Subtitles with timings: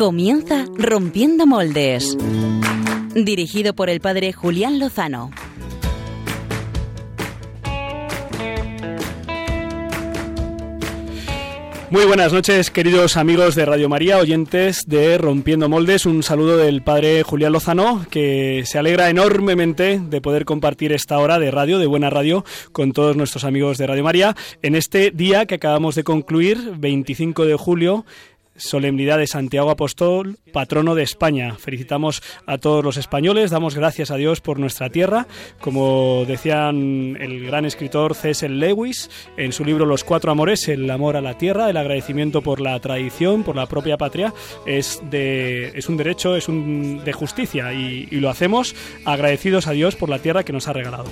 [0.00, 2.16] Comienza Rompiendo Moldes.
[3.14, 5.30] Dirigido por el padre Julián Lozano.
[11.90, 16.06] Muy buenas noches, queridos amigos de Radio María, oyentes de Rompiendo Moldes.
[16.06, 21.40] Un saludo del padre Julián Lozano, que se alegra enormemente de poder compartir esta hora
[21.40, 25.46] de radio, de buena radio, con todos nuestros amigos de Radio María, en este día
[25.46, 28.06] que acabamos de concluir, 25 de julio,
[28.60, 31.56] solemnidad de Santiago Apóstol, patrono de España.
[31.58, 35.26] Felicitamos a todos los españoles, damos gracias a Dios por nuestra tierra.
[35.60, 38.48] Como decían el gran escritor C.S.
[38.48, 42.60] Lewis en su libro Los Cuatro Amores, el amor a la tierra, el agradecimiento por
[42.60, 44.32] la tradición, por la propia patria,
[44.66, 48.74] es, de, es un derecho, es un, de justicia y, lo hacemos
[49.06, 51.06] agradecidos a Dios por la tierra que nos ha regalado.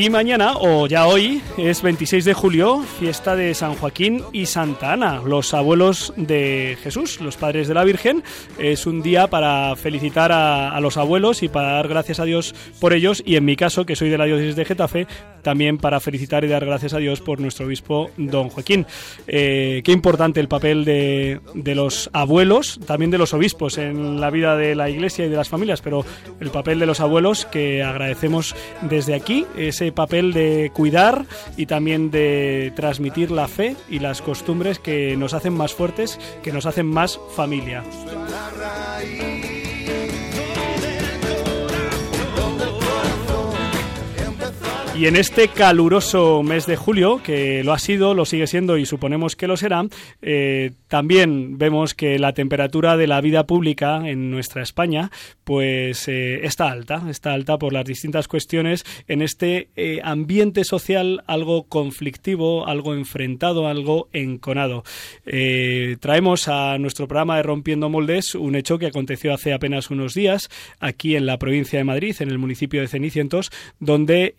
[0.00, 4.94] Y mañana, o ya hoy, es 26 de julio, fiesta de San Joaquín y Santa
[4.94, 8.22] Ana, los abuelos de Jesús, los padres de la Virgen.
[8.58, 12.54] Es un día para felicitar a, a los abuelos y para dar gracias a Dios
[12.80, 13.22] por ellos.
[13.26, 15.06] Y en mi caso, que soy de la diócesis de Getafe,
[15.42, 18.86] también para felicitar y dar gracias a Dios por nuestro obispo don Joaquín.
[19.26, 24.30] Eh, qué importante el papel de, de los abuelos, también de los obispos en la
[24.30, 26.04] vida de la iglesia y de las familias, pero
[26.40, 32.10] el papel de los abuelos que agradecemos desde aquí, ese papel de cuidar y también
[32.10, 36.86] de transmitir la fe y las costumbres que nos hacen más fuertes, que nos hacen
[36.86, 37.82] más familia.
[45.00, 48.84] Y en este caluroso mes de julio, que lo ha sido, lo sigue siendo y
[48.84, 49.86] suponemos que lo será,
[50.20, 55.10] eh, también vemos que la temperatura de la vida pública en nuestra España
[55.42, 61.24] pues eh, está alta, está alta por las distintas cuestiones en este eh, ambiente social
[61.26, 64.84] algo conflictivo, algo enfrentado, algo enconado.
[65.24, 70.50] Traemos a nuestro programa de Rompiendo Moldes un hecho que aconteció hace apenas unos días
[70.78, 74.34] aquí en la provincia de Madrid, en el municipio de Cenicientos, donde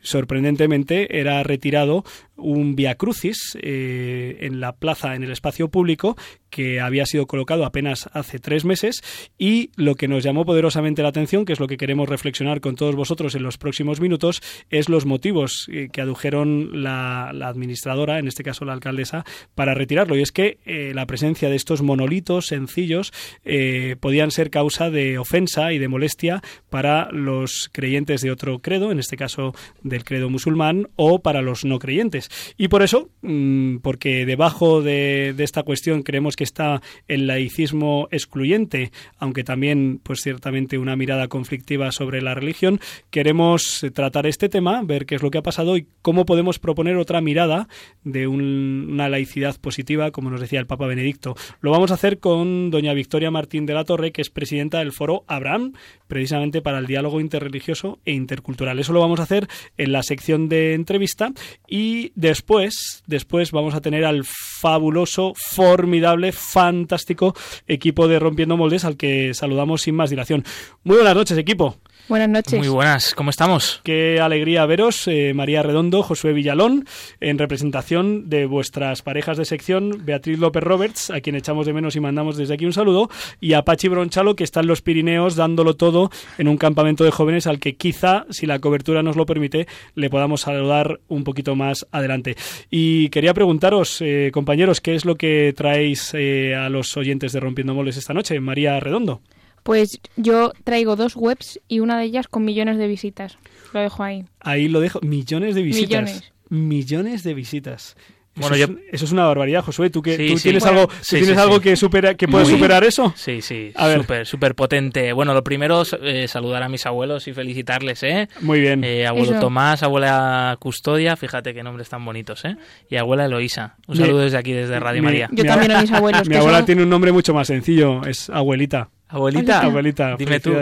[0.00, 2.04] sorprendentemente era retirado
[2.36, 6.16] un via crucis eh, en la plaza, en el espacio público,
[6.52, 9.02] que había sido colocado apenas hace tres meses
[9.38, 12.76] y lo que nos llamó poderosamente la atención, que es lo que queremos reflexionar con
[12.76, 18.28] todos vosotros en los próximos minutos, es los motivos eh, que adujeron la, administradora, en
[18.28, 19.24] este caso la alcaldesa,
[19.54, 20.14] para retirarlo.
[20.14, 23.12] Y es que eh, la presencia de estos monolitos sencillos
[23.44, 28.92] eh, podían ser causa de ofensa y de molestia para los creyentes de otro credo,
[28.92, 32.28] en este caso del credo musulmán, o para los no creyentes.
[32.58, 38.08] Y por eso, mm, porque debajo de, de esta cuestión creemos que está el laicismo
[38.10, 42.80] excluyente, aunque también, pues ciertamente, una mirada conflictiva sobre la religión,
[43.10, 46.58] queremos eh, tratar este tema, ver qué es lo que ha pasado y cómo podemos
[46.58, 47.68] proponer otra mirada
[48.04, 51.34] de un- una laicidad positiva, como nos decía el Papa Benedicto.
[51.60, 54.92] Lo vamos a hacer con doña Victoria Martín de la Torre, que es presidenta del
[54.92, 55.72] foro Abraham,
[56.08, 58.78] precisamente para el diálogo interreligioso e intercultural.
[58.78, 59.48] Eso lo vamos a hacer
[59.78, 61.32] en la sección de entrevista
[61.68, 67.34] y después, después vamos a tener al fabuloso, formidable, fantástico
[67.66, 70.44] equipo de Rompiendo Moldes al que saludamos sin más dilación.
[70.84, 71.76] Muy buenas noches, equipo.
[72.08, 72.58] Buenas noches.
[72.58, 73.80] Muy buenas, ¿cómo estamos?
[73.84, 76.84] Qué alegría veros, eh, María Redondo, Josué Villalón,
[77.20, 81.94] en representación de vuestras parejas de sección, Beatriz López Roberts, a quien echamos de menos
[81.94, 83.08] y mandamos desde aquí un saludo,
[83.40, 87.12] y a Pachi Bronchalo, que está en los Pirineos dándolo todo en un campamento de
[87.12, 91.54] jóvenes al que quizá, si la cobertura nos lo permite, le podamos saludar un poquito
[91.54, 92.36] más adelante.
[92.68, 97.40] Y quería preguntaros, eh, compañeros, ¿qué es lo que traéis eh, a los oyentes de
[97.40, 98.40] Rompiendo Moles esta noche?
[98.40, 99.20] María Redondo.
[99.62, 103.38] Pues yo traigo dos webs y una de ellas con millones de visitas.
[103.72, 104.24] Lo dejo ahí.
[104.40, 105.00] Ahí lo dejo.
[105.02, 105.88] Millones de visitas.
[105.90, 106.32] Millones.
[106.48, 107.96] Millones de visitas.
[108.34, 109.90] Bueno, eso, yo- es, eso es una barbaridad, Josué.
[109.90, 110.42] ¿Tú, que, Sí, ¿tú sí.
[110.44, 111.60] tienes Bueno, algo, tú sí, tienes sí, algo sí.
[111.60, 113.12] que, supera, que puedes Muy- superar eso?
[113.14, 113.98] Sí, sí, A ver.
[113.98, 115.12] súper, súper potente.
[115.12, 118.28] Bueno, lo primero, eh, saludar a mis abuelos y felicitarles, ¿eh?
[118.40, 118.84] Muy bien.
[118.84, 119.40] Eh, abuelo Eso.
[119.40, 122.56] Tomás, abuela Custodia, fíjate qué nombres tan bonitos, ¿eh?
[122.88, 123.76] Y abuela Eloísa.
[123.86, 125.28] Un Mi- saludo desde aquí, desde Radio Mi- María.
[125.30, 126.26] Yo también a mis abuelos.
[126.28, 128.02] Mi abuela son- tiene un nombre mucho más sencillo.
[128.06, 128.88] Es abuelita.
[129.12, 130.52] Abuelita, Abuelita, dime tú.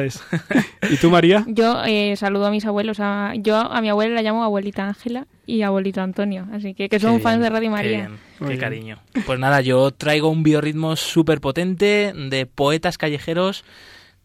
[0.90, 1.44] ¿Y tú, María?
[1.46, 2.98] Yo eh, saludo a mis abuelos.
[3.00, 6.46] A, yo a mi abuela la llamo abuelita Ángela y abuelito Antonio.
[6.52, 7.98] Así que, que son Qué fans bien, de Radio qué María.
[8.08, 8.58] bien, Qué, bien.
[8.60, 8.98] cariño.
[9.24, 13.64] Pues nada, yo traigo un biorritmo súper potente de poetas callejeros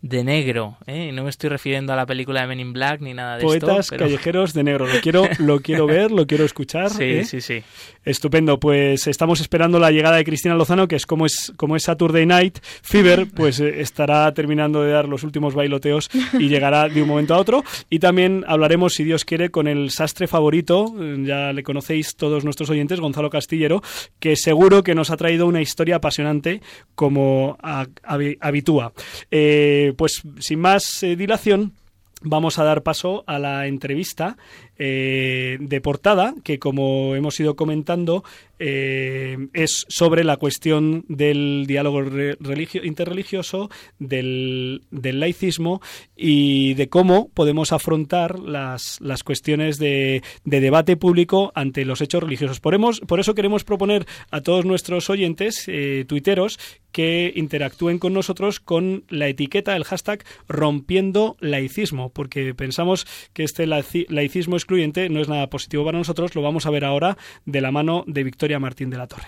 [0.07, 0.77] de negro.
[0.85, 1.11] ¿eh?
[1.11, 3.47] No me estoy refiriendo a la película de Men in Black ni nada de esto.
[3.65, 4.85] Poetas pero- callejeros de negro.
[4.85, 6.91] Lo quiero, lo quiero ver, lo quiero escuchar.
[6.91, 7.25] Sí, ¿eh?
[7.25, 7.63] sí, sí.
[8.03, 11.81] Estupendo, pues estamos esperando la llegada de Cristina Lozano, que es como es como es
[11.83, 17.01] Saturday Night Fever, pues eh, estará terminando de dar los últimos bailoteos y llegará de
[17.01, 17.63] un momento a otro.
[17.89, 22.45] Y también hablaremos, si Dios quiere, con el sastre favorito, eh, ya le conocéis todos
[22.45, 23.81] nuestros oyentes, Gonzalo Castillero,
[24.19, 26.61] que seguro que nos ha traído una historia apasionante
[26.93, 28.93] como a- habi- habitúa.
[29.31, 31.73] Eh, pues sin más eh, dilación,
[32.21, 34.37] vamos a dar paso a la entrevista
[34.77, 38.23] eh, de portada, que como hemos ido comentando,
[38.59, 43.69] eh, es sobre la cuestión del diálogo re- religio- interreligioso,
[43.99, 45.81] del, del laicismo
[46.15, 52.23] y de cómo podemos afrontar las, las cuestiones de, de debate público ante los hechos
[52.23, 52.59] religiosos.
[52.59, 56.57] Por, hemos- por eso queremos proponer a todos nuestros oyentes eh, tuiteros
[56.91, 63.67] que interactúen con nosotros con la etiqueta, el hashtag rompiendo laicismo, porque pensamos que este
[63.67, 67.61] laici- laicismo excluyente no es nada positivo para nosotros, lo vamos a ver ahora de
[67.61, 69.27] la mano de Victoria Martín de la Torre.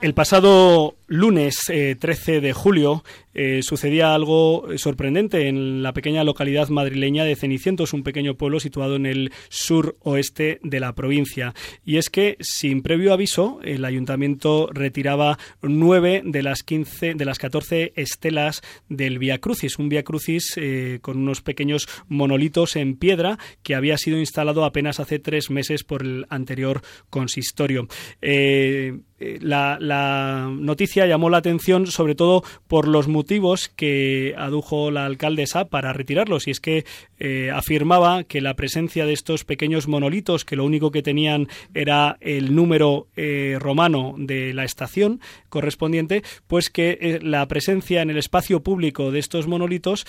[0.00, 3.02] El pasado lunes eh, 13 de julio
[3.40, 8.96] eh, sucedía algo sorprendente en la pequeña localidad madrileña de Cenicientos, un pequeño pueblo situado
[8.96, 11.54] en el sur oeste de la provincia.
[11.84, 17.38] Y es que, sin previo aviso, el ayuntamiento retiraba nueve de las 15, de las
[17.38, 23.38] 14 estelas del Via Crucis, un Via Crucis eh, con unos pequeños monolitos en piedra
[23.62, 27.86] que había sido instalado apenas hace tres meses por el anterior consistorio.
[28.20, 28.98] Eh,
[29.40, 35.92] la noticia llamó la atención sobre todo por los motivos que adujo la alcaldesa para
[35.92, 36.84] retirarlos y es que
[37.18, 42.16] eh, afirmaba que la presencia de estos pequeños monolitos que lo único que tenían era
[42.20, 48.18] el número eh, romano de la estación correspondiente pues que eh, la presencia en el
[48.18, 50.06] espacio público de estos monolitos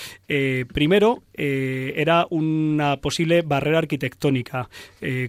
[0.73, 4.69] primero era una posible barrera arquitectónica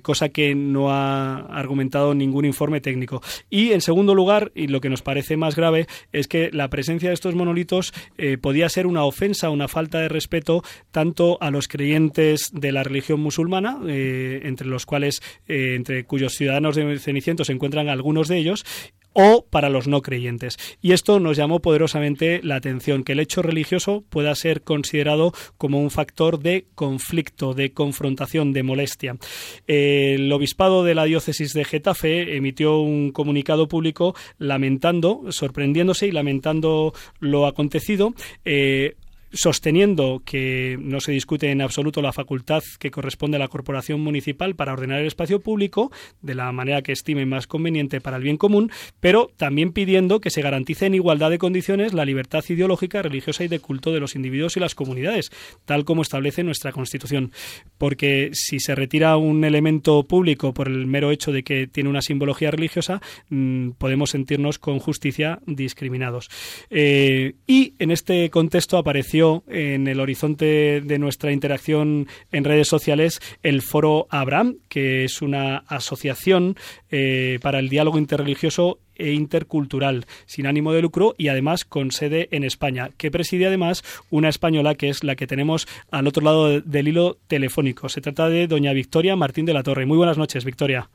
[0.02, 3.22] cosa que no ha argumentado ningún informe técnico.
[3.48, 7.08] Y en segundo lugar y lo que nos parece más grave es que la presencia
[7.08, 11.68] de estos monolitos eh, podía ser una ofensa, una falta de respeto tanto a los
[11.68, 17.44] creyentes de la religión musulmana, eh, entre los cuales, eh, entre cuyos ciudadanos de Ceniciento
[17.44, 18.64] se encuentran algunos de ellos,
[19.12, 20.56] o para los no creyentes.
[20.80, 25.80] Y esto nos llamó poderosamente la atención, que el hecho religioso pueda ser considerado como
[25.80, 29.16] un factor de conflicto, de confrontación, de molestia.
[29.66, 36.92] El obispado de la diócesis de Getafe emitió un comunicado público lamentando, sorprendiéndose y lamentando
[37.18, 38.14] lo acontecido.
[38.44, 38.94] eh,
[39.32, 44.54] sosteniendo que no se discute en absoluto la facultad que corresponde a la corporación municipal
[44.54, 48.36] para ordenar el espacio público de la manera que estime más conveniente para el bien
[48.36, 53.44] común, pero también pidiendo que se garantice en igualdad de condiciones la libertad ideológica, religiosa
[53.44, 55.30] y de culto de los individuos y las comunidades,
[55.64, 57.32] tal como establece nuestra Constitución.
[57.78, 62.02] Porque si se retira un elemento público por el mero hecho de que tiene una
[62.02, 66.30] simbología religiosa, mm, podemos sentirnos con justicia discriminados.
[66.70, 73.20] Eh, y en este contexto apareció en el horizonte de nuestra interacción en redes sociales
[73.42, 76.56] el Foro Abraham, que es una asociación
[76.90, 82.28] eh, para el diálogo interreligioso e intercultural, sin ánimo de lucro y además con sede
[82.32, 86.48] en España, que preside además una española que es la que tenemos al otro lado
[86.48, 87.88] de- del hilo telefónico.
[87.88, 89.86] Se trata de doña Victoria Martín de la Torre.
[89.86, 90.90] Muy buenas noches, Victoria.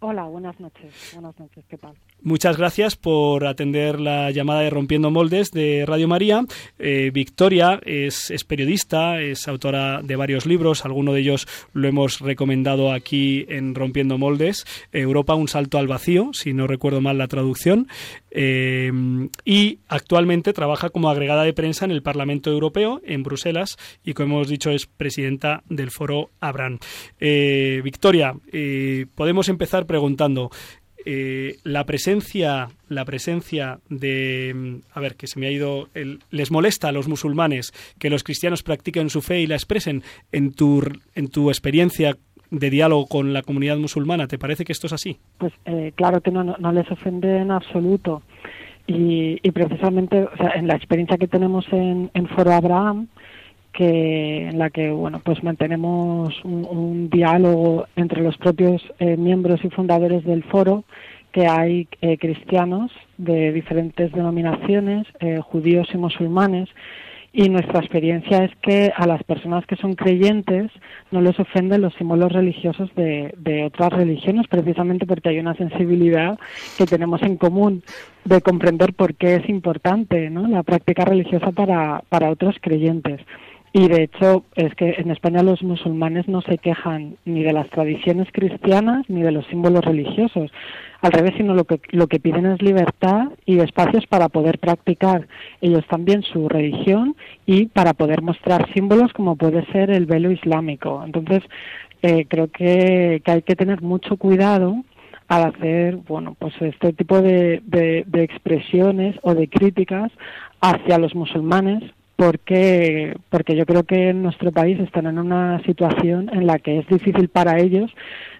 [0.00, 0.94] Hola, buenas noches.
[1.12, 1.76] Buenas noches, ¿qué?
[2.22, 6.44] Muchas gracias por atender la llamada de Rompiendo Moldes de Radio María.
[6.78, 12.20] Eh, Victoria es, es periodista, es autora de varios libros, alguno de ellos lo hemos
[12.20, 14.66] recomendado aquí en Rompiendo Moldes.
[14.92, 17.88] Europa, un salto al vacío, si no recuerdo mal la traducción.
[18.30, 18.90] Eh,
[19.44, 24.36] y actualmente trabaja como agregada de prensa en el Parlamento Europeo, en Bruselas, y como
[24.36, 26.78] hemos dicho es presidenta del foro Abraham.
[27.20, 30.50] Eh, Victoria, eh, podemos empezar preguntando
[31.04, 35.88] eh, la presencia la presencia de mm, a ver que se me ha ido
[36.30, 40.52] les molesta a los musulmanes que los cristianos practiquen su fe y la expresen en
[40.52, 40.82] tu
[41.14, 42.18] en tu experiencia
[42.50, 46.20] de diálogo con la comunidad musulmana te parece que esto es así Pues eh, claro
[46.20, 48.22] que no, no, les ofende en absoluto.
[48.86, 53.08] Y, y precisamente, o sea, en la experiencia que tenemos en, en Foro Abraham,
[53.72, 59.62] que en la que bueno pues mantenemos un, un diálogo entre los propios eh, miembros
[59.62, 60.84] y fundadores del foro
[61.32, 66.68] que hay eh, cristianos de diferentes denominaciones, eh, judíos y musulmanes,
[67.32, 70.70] y nuestra experiencia es que a las personas que son creyentes
[71.10, 76.38] no les ofenden los símbolos religiosos de, de otras religiones, precisamente porque hay una sensibilidad
[76.76, 77.82] que tenemos en común
[78.24, 80.48] de comprender por qué es importante ¿no?
[80.48, 83.20] la práctica religiosa para, para otros creyentes.
[83.72, 87.68] Y de hecho es que en España los musulmanes no se quejan ni de las
[87.70, 90.50] tradiciones cristianas ni de los símbolos religiosos.
[91.00, 95.28] Al revés, sino lo que, lo que piden es libertad y espacios para poder practicar
[95.60, 97.14] ellos también su religión
[97.46, 101.02] y para poder mostrar símbolos como puede ser el velo islámico.
[101.04, 101.42] Entonces,
[102.02, 104.76] eh, creo que, que hay que tener mucho cuidado
[105.28, 110.10] al hacer bueno pues este tipo de, de, de expresiones o de críticas
[110.60, 111.82] hacia los musulmanes
[112.16, 116.78] porque porque yo creo que en nuestro país están en una situación en la que
[116.78, 117.90] es difícil para ellos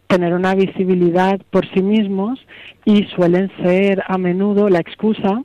[0.08, 2.40] tener una visibilidad por sí mismos
[2.84, 5.42] y suelen ser a menudo la excusa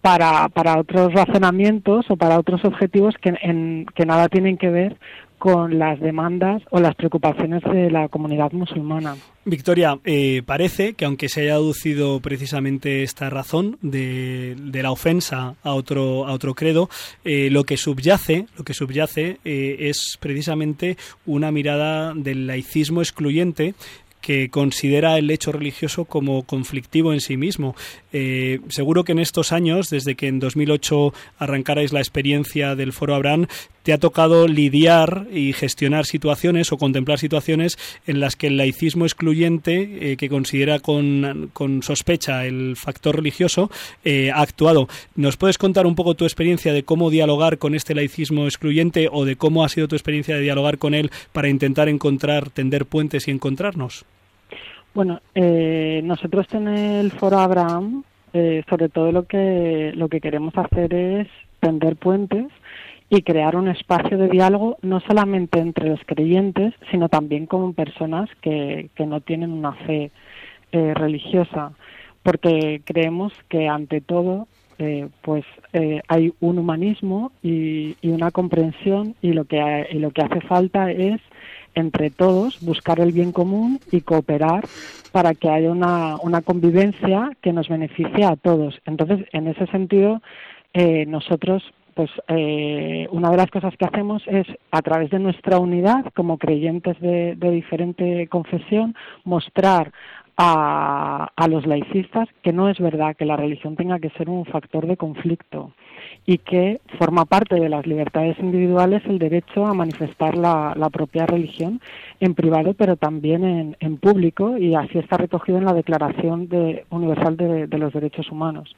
[0.00, 4.96] para, para otros razonamientos o para otros objetivos que, en, que nada tienen que ver
[5.38, 9.16] con las demandas o las preocupaciones de la comunidad musulmana.
[9.44, 15.54] Victoria, eh, parece que aunque se haya aducido precisamente esta razón de, de la ofensa
[15.62, 16.88] a otro a otro credo,
[17.24, 20.96] eh, lo que subyace, lo que subyace eh, es precisamente
[21.26, 23.74] una mirada del laicismo excluyente
[24.26, 27.76] que considera el hecho religioso como conflictivo en sí mismo.
[28.12, 33.14] Eh, seguro que en estos años, desde que en 2008 arrancarais la experiencia del Foro
[33.14, 33.46] Abraham,
[33.84, 39.04] te ha tocado lidiar y gestionar situaciones o contemplar situaciones en las que el laicismo
[39.04, 43.70] excluyente, eh, que considera con, con, sospecha el factor religioso,
[44.04, 44.88] eh, ha actuado.
[45.14, 49.24] ¿Nos puedes contar un poco tu experiencia de cómo dialogar con este laicismo excluyente o
[49.24, 53.28] de cómo ha sido tu experiencia de dialogar con él para intentar encontrar, tender puentes
[53.28, 54.04] y encontrarnos?
[54.96, 60.56] Bueno, eh, nosotros en el Foro Abraham, eh, sobre todo lo que lo que queremos
[60.56, 61.28] hacer es
[61.60, 62.46] tender puentes
[63.10, 68.30] y crear un espacio de diálogo no solamente entre los creyentes, sino también con personas
[68.40, 70.12] que, que no tienen una fe
[70.72, 71.72] eh, religiosa,
[72.22, 79.32] porque creemos que ante todo eh, pues eh, hay un humanismo y, una comprensión y
[79.32, 81.20] lo que y lo que hace falta es
[81.74, 84.64] entre todos buscar el bien común y cooperar
[85.12, 88.80] para que haya una, una convivencia que nos beneficie a todos.
[88.86, 90.22] Entonces, en ese sentido,
[90.72, 91.62] eh, nosotros
[91.94, 96.36] pues eh, una de las cosas que hacemos es a través de nuestra unidad como
[96.36, 99.92] creyentes de diferente confesión mostrar
[100.36, 104.44] a, a, los laicistas que no es verdad que la religión tenga que ser un
[104.44, 105.72] factor de conflicto
[106.26, 111.80] y que forma parte de las libertades individuales el derecho a manifestar la, propia religión
[112.20, 116.84] en privado pero también en, en, público y así está recogido en la Declaración de,
[116.90, 118.74] Universal de, los Derechos Humanos.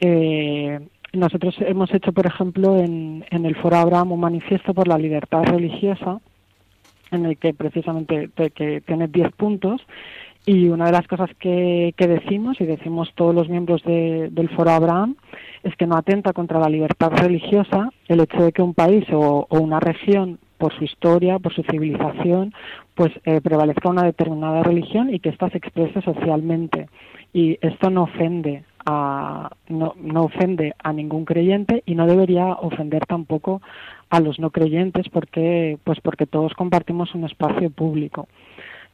[0.00, 0.80] Eh,
[1.12, 5.42] nosotros hemos hecho, por ejemplo, en, en el Foro Abraham un manifiesto por la libertad
[5.44, 6.20] religiosa
[7.10, 9.82] en el que precisamente te, que tiene 10 puntos
[10.46, 14.48] y una de las cosas que, que, decimos, y decimos todos los miembros de, del
[14.50, 15.16] Foro Abraham,
[15.62, 19.46] es que no atenta contra la libertad religiosa el hecho de que un país o,
[19.50, 22.52] una región, por su historia, por su civilización,
[22.94, 26.88] pues eh, prevalezca una determinada religión y que ésta se exprese socialmente.
[27.32, 33.62] Y esto no ofende a, no ofende a ningún creyente y no debería ofender tampoco
[34.10, 38.28] a los no creyentes porque, pues porque todos compartimos un espacio público.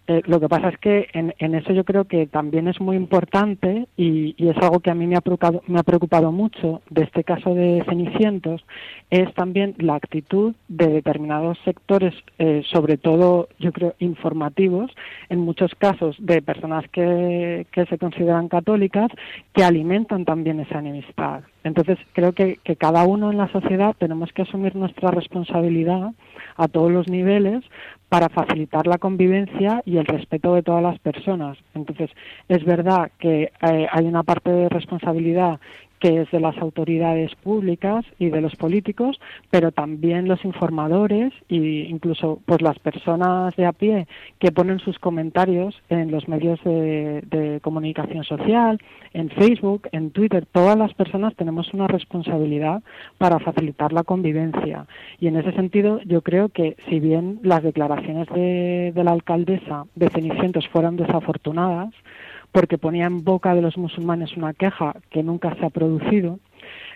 [0.08, 2.96] Eh, lo que pasa es que en, en, eso yo creo que también es muy
[2.96, 6.80] importante y, y es algo que a mí me ha, preocupado, me ha preocupado mucho
[6.90, 8.64] de este caso de Cenicientos,
[9.10, 14.92] es también la actitud de determinados sectores, eh, sobre todo yo creo informativos,
[15.28, 19.10] en muchos casos de personas que, que se consideran católicas,
[19.52, 21.40] que alimentan también esa enemistad.
[21.64, 26.12] Entonces creo que, que cada uno en la sociedad tenemos que asumir nuestra responsabilidad
[26.56, 27.64] a todos los niveles
[28.08, 31.58] para facilitar la convivencia y el respeto de todas las personas.
[31.74, 32.10] Entonces,
[32.48, 35.58] es verdad que eh, hay una parte de responsabilidad
[36.00, 39.18] que es de las autoridades públicas y de los políticos,
[39.50, 41.56] pero también los informadores e
[41.88, 44.06] incluso pues las personas de a pie
[44.38, 48.80] que ponen sus comentarios en los medios de, de, comunicación social,
[49.12, 52.82] en Facebook, en Twitter, todas las personas tenemos una responsabilidad
[53.18, 54.86] para facilitar la convivencia.
[55.20, 59.86] Y en ese sentido yo creo que si bien las declaraciones de, de la alcaldesa
[59.94, 61.94] de Cenicientos fueron desafortunadas,
[62.52, 66.38] porque ponía en boca de los musulmanes una queja que nunca se ha producido.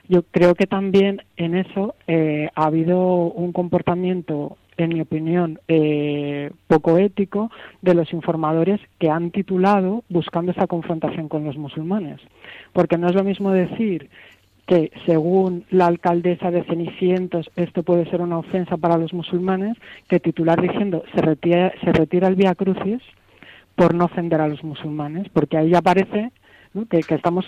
[0.08, 6.50] Yo creo que también en eso eh, ha habido un comportamiento en mi opinión, eh,
[6.66, 7.50] poco ético
[7.82, 12.20] de los informadores que han titulado buscando esa confrontación con los musulmanes.
[12.72, 14.08] Porque no es lo mismo decir
[14.66, 19.76] que según la alcaldesa de Cenicientos esto puede ser una ofensa para los musulmanes
[20.08, 23.02] que titular diciendo se retira, se retira el Vía Crucis
[23.80, 26.32] por no ofender a los musulmanes, porque ahí aparece
[26.74, 26.84] ¿no?
[26.84, 27.46] que, que estamos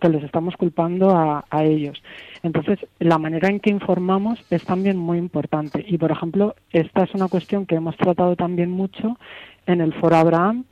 [0.00, 2.00] que les estamos culpando a, a ellos.
[2.44, 5.84] Entonces, la manera en que informamos es también muy importante.
[5.88, 9.18] Y, por ejemplo, esta es una cuestión que hemos tratado también mucho
[9.66, 10.64] en el Foro Abraham.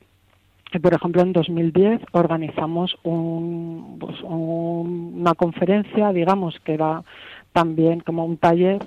[0.72, 7.02] Y, Por ejemplo, en 2010 organizamos un, pues, un- una conferencia, digamos, que era
[7.52, 8.78] también como un taller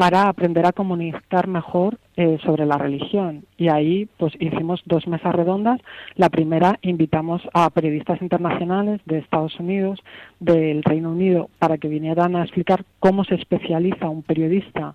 [0.00, 3.44] para aprender a comunicar mejor eh, sobre la religión.
[3.58, 5.78] Y ahí pues hicimos dos mesas redondas.
[6.16, 10.00] La primera invitamos a periodistas internacionales de Estados Unidos,
[10.38, 14.94] del Reino Unido, para que vinieran a explicar cómo se especializa un periodista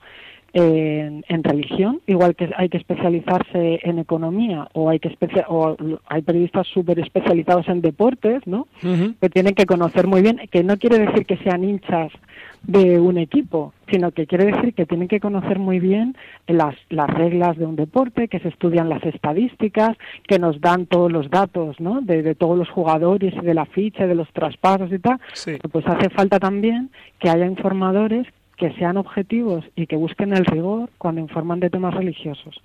[0.54, 5.76] en, en religión, igual que hay que especializarse en economía o hay que especia- o
[6.08, 8.68] hay periodistas súper especializados en deportes, ¿no?
[9.20, 12.12] que tienen que conocer muy bien, que no quiere decir que sean hinchas
[12.68, 16.16] de un equipo, sino que quiere decir que tienen que conocer muy bien
[16.48, 21.12] las, las reglas de un deporte, que se estudian las estadísticas, que nos dan todos
[21.12, 22.02] los datos ¿no?
[22.02, 25.20] de, de todos los jugadores de la ficha, de los traspasos y tal.
[25.34, 25.58] Sí.
[25.72, 30.90] Pues hace falta también que haya informadores que sean objetivos y que busquen el rigor
[30.98, 32.62] cuando informan de temas religiosos.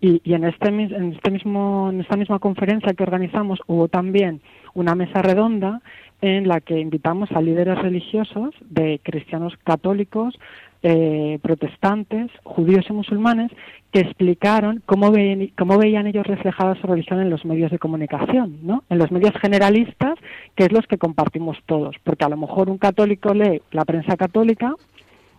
[0.00, 4.40] Y, y en, este, en, este mismo, en esta misma conferencia que organizamos hubo también
[4.74, 5.80] una mesa redonda
[6.20, 10.38] en la que invitamos a líderes religiosos de cristianos católicos,
[10.82, 13.50] eh, protestantes, judíos y musulmanes
[13.92, 18.58] que explicaron cómo, veían, cómo veían ellos reflejada su religión en los medios de comunicación,
[18.62, 18.84] ¿no?
[18.88, 20.14] en los medios generalistas,
[20.54, 24.16] que es los que compartimos todos, porque a lo mejor un católico lee la prensa
[24.16, 24.74] católica,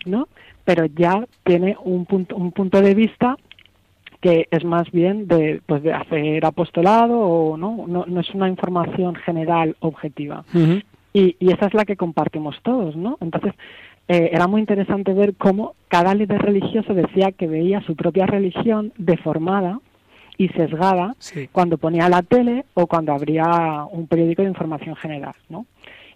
[0.05, 0.27] ¿no?
[0.65, 3.38] pero ya tiene un punto, un punto de vista
[4.27, 8.50] que es más bien de, pues de hacer apostolado o no, no, no es una
[8.50, 10.43] información general objetiva.
[11.13, 13.17] Y, y esa es la que compartimos todos, ¿no?
[13.22, 13.53] Entonces,
[14.10, 18.92] eh, era muy interesante ver cómo cada líder religioso decía que veía su propia religión
[18.98, 19.79] deformada
[20.37, 21.48] y sesgada Sí.
[21.53, 25.66] cuando ponía la tele o cuando abría un periódico de información general, ¿no?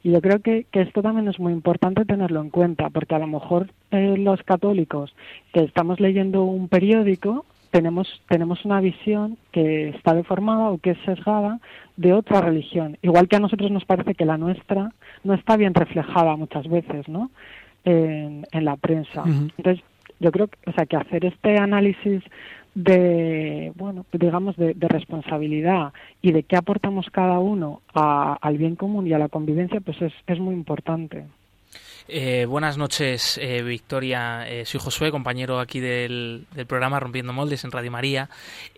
[0.04, 3.20] Y yo creo que, que esto también es muy importante tenerlo en cuenta, porque a
[3.20, 5.16] lo mejor eh, los católicos
[5.54, 10.98] que estamos leyendo un periódico tenemos tenemos una visión que está deformada o que es
[11.06, 11.60] sesgada
[11.98, 14.92] de otra religión, igual que a nosotros nos parece que la nuestra
[15.24, 17.32] no está bien reflejada muchas veces, ¿no?
[17.84, 19.24] En, en la prensa.
[19.58, 19.84] Entonces,
[20.20, 22.22] yo creo que, o sea, que hacer este análisis
[22.76, 28.76] de, bueno, digamos, de, de responsabilidad y de qué aportamos cada uno a- al bien
[28.76, 31.26] común y a la convivencia, pues es, es muy importante.
[32.08, 34.48] Eh, buenas noches, eh, Victoria.
[34.50, 38.30] Eh, soy Josué, compañero aquí del, del programa Rompiendo Moldes en Radio María.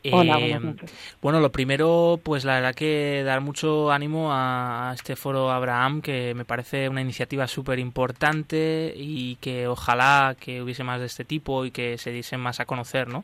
[0.04, 0.94] Eh, Hola, buenas noches.
[1.22, 6.02] Bueno, lo primero, pues la verdad que dar mucho ánimo a, a este foro Abraham,
[6.02, 11.26] que me parece una iniciativa súper importante y que ojalá que hubiese más de este
[11.26, 13.24] tipo y que se diesen más a conocer, ¿no?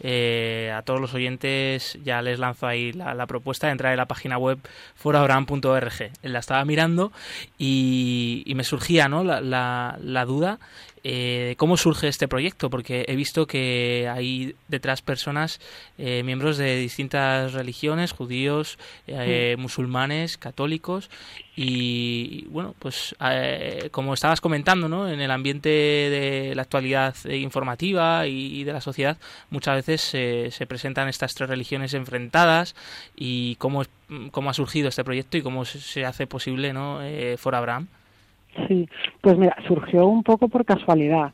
[0.00, 3.98] Eh, a todos los oyentes ya les lanzo ahí la, la propuesta de entrar en
[3.98, 4.58] la página web
[4.96, 6.10] foroabraham.org.
[6.22, 7.12] La estaba mirando
[7.58, 9.22] y, y me surgía, ¿no?
[9.22, 10.58] La, la- la duda
[11.06, 15.60] eh, de cómo surge este proyecto, porque he visto que hay detrás personas,
[15.98, 21.10] eh, miembros de distintas religiones, judíos, eh, musulmanes, católicos,
[21.56, 25.08] y, bueno, pues eh, como estabas comentando, ¿no?
[25.08, 29.18] En el ambiente de la actualidad informativa y, y de la sociedad,
[29.50, 32.74] muchas veces se- se presentan estas tres religiones enfrentadas
[33.16, 33.84] y cómo,
[34.30, 37.02] cómo ha surgido este proyecto y cómo se, hace posible, ¿no?
[37.02, 37.88] Eh, For Abraham.
[38.68, 38.88] Sí,
[39.20, 41.32] pues mira, surgió un poco por casualidad,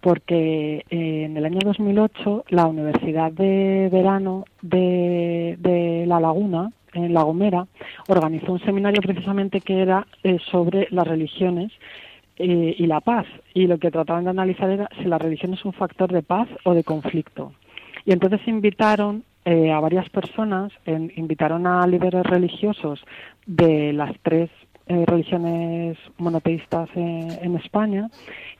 [0.00, 7.14] porque eh, en el año 2008 la Universidad de Verano de, de La Laguna, en
[7.14, 7.66] La Gomera,
[8.08, 11.72] organizó un seminario precisamente que era eh, sobre las religiones
[12.36, 13.26] eh, y la paz.
[13.54, 16.48] Y lo que trataban de analizar era si la religión es un factor de paz
[16.64, 17.52] o de conflicto.
[18.04, 23.04] Y entonces invitaron eh, a varias personas, invitaron a líderes religiosos
[23.46, 24.50] de las tres
[24.86, 28.10] eh, religiones monoteístas en, España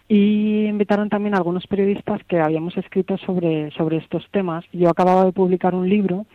[0.08, 4.64] y invitaron también a algunos periodistas que habíamos escrito sobre, sobre estos temas.
[4.72, 6.26] Yo acababa de publicar un libro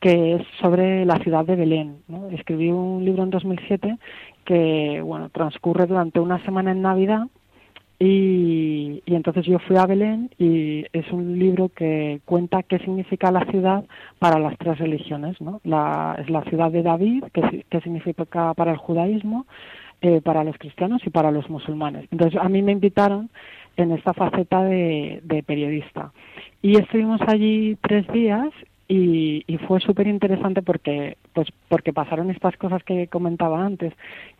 [0.00, 1.96] que es sobre la ciudad de Belén.
[2.08, 2.28] ¿no?
[2.30, 3.98] Escribí un libro en 2007
[4.44, 7.26] que bueno transcurre durante una semana en Navidad
[7.98, 13.30] y, y entonces yo fui a Belén y es un libro que cuenta qué significa
[13.30, 13.84] la ciudad
[14.18, 15.40] para las tres religiones.
[15.40, 15.60] ¿no?
[15.64, 19.46] La, es la ciudad de David, que, que significa para el judaísmo,
[20.02, 22.06] eh, para los cristianos y para los musulmanes.
[22.10, 23.30] Entonces a mí me invitaron
[23.78, 26.12] en esta faceta de, de periodista.
[26.60, 28.50] Y estuvimos allí tres días
[28.88, 33.92] y, y fue súper interesante porque pues porque pasaron estas cosas que comentaba antes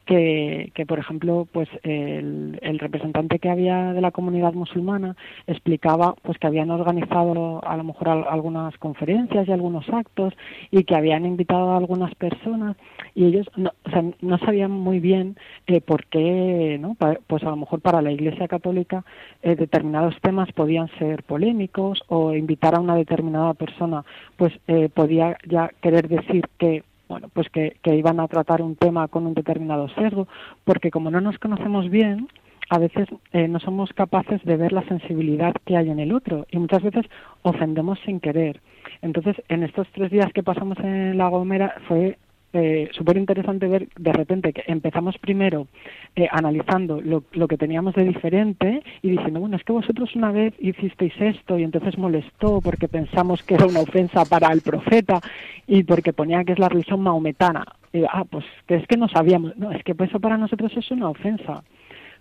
[0.07, 5.17] que, que por ejemplo pues el, representante que había de la comunidad musulmana
[5.47, 10.35] explicaba pues que habían organizado a lo mejor al- algunas conferencias y algunos actos
[10.71, 12.77] y que habían invitado a algunas personas
[13.15, 17.43] y ellos no, o sea, no sabían muy bien eh, por qué no Pa- pues
[17.43, 19.05] a lo mejor para la Iglesia Católica
[19.43, 24.05] eh, determinados temas podían ser polémicos o invitar a una determinada persona
[24.37, 29.09] pues eh, podía ya querer decir que bueno pues que, iban a tratar un tema
[29.09, 30.29] con un determinado sesgo
[30.65, 32.29] porque como no nos conocemos bien
[32.69, 36.47] a veces eh, no somos capaces de ver la sensibilidad que hay en el otro
[36.51, 37.07] y muchas veces
[37.43, 38.61] ofendemos sin querer.
[39.03, 42.19] Entonces en estos tres días que pasamos en La Gomera fue
[42.59, 45.67] eh, súper interesante ver de repente que empezamos primero
[46.15, 50.55] eh, analizando lo, que teníamos de diferente y diciendo, bueno, es que vosotros una vez
[50.59, 55.21] hicisteis esto y entonces molestó porque pensamos que era una ofensa para el profeta
[55.67, 57.67] y porque ponía que es la religión maometana.
[57.93, 59.55] Y, ah, pues que es que no sabíamos.
[59.59, 61.63] No, es que eso para nosotros es una ofensa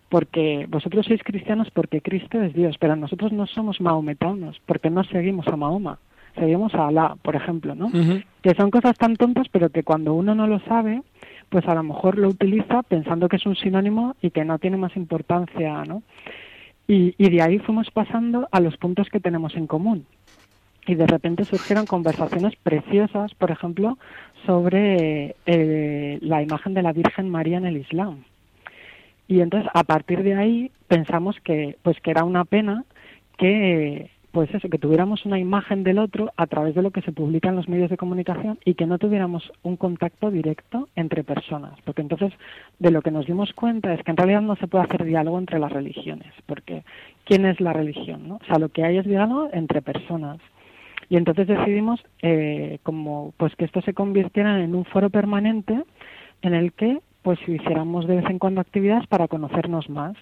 [0.09, 5.05] porque vosotros sois cristianos porque Cristo es Dios, pero nosotros no somos maometanos porque no
[5.05, 5.99] seguimos a Mahoma,
[6.35, 7.91] seguimos a Alá, por ejemplo, ¿no?
[8.41, 11.01] Que son cosas tan tontas, pero que cuando uno no lo sabe,
[11.49, 14.77] pues a lo mejor lo utiliza pensando que es un sinónimo y que no tiene
[14.77, 16.03] más importancia, ¿no?
[16.87, 20.05] Y, y de ahí fuimos pasando a los puntos que tenemos en común.
[20.87, 23.97] Y de repente surgieron conversaciones preciosas, por ejemplo,
[24.45, 28.23] sobre eh, la imagen de la Virgen María en el Islam.
[29.27, 32.83] Y entonces, a partir de ahí, pensamos que, pues, que era una pena
[33.37, 37.13] que, pues eso, que tuviéramos una imagen del otro a través de lo que se
[37.13, 41.79] publica en los medios de comunicación y que no tuviéramos un contacto directo entre personas.
[41.85, 42.33] Porque entonces,
[42.77, 45.39] de lo que nos dimos cuenta es que en realidad no se puede hacer diálogo
[45.39, 46.33] entre las religiones.
[46.47, 46.83] Porque,
[47.23, 48.27] ¿quién es la religión?
[48.27, 48.35] No?
[48.35, 50.39] O sea, lo que hay es diálogo entre personas.
[51.07, 55.81] Y entonces decidimos eh, como pues que esto se convirtiera en un foro permanente
[56.41, 60.17] en el que pues hiciéramos de vez en cuando actividades para conocernos más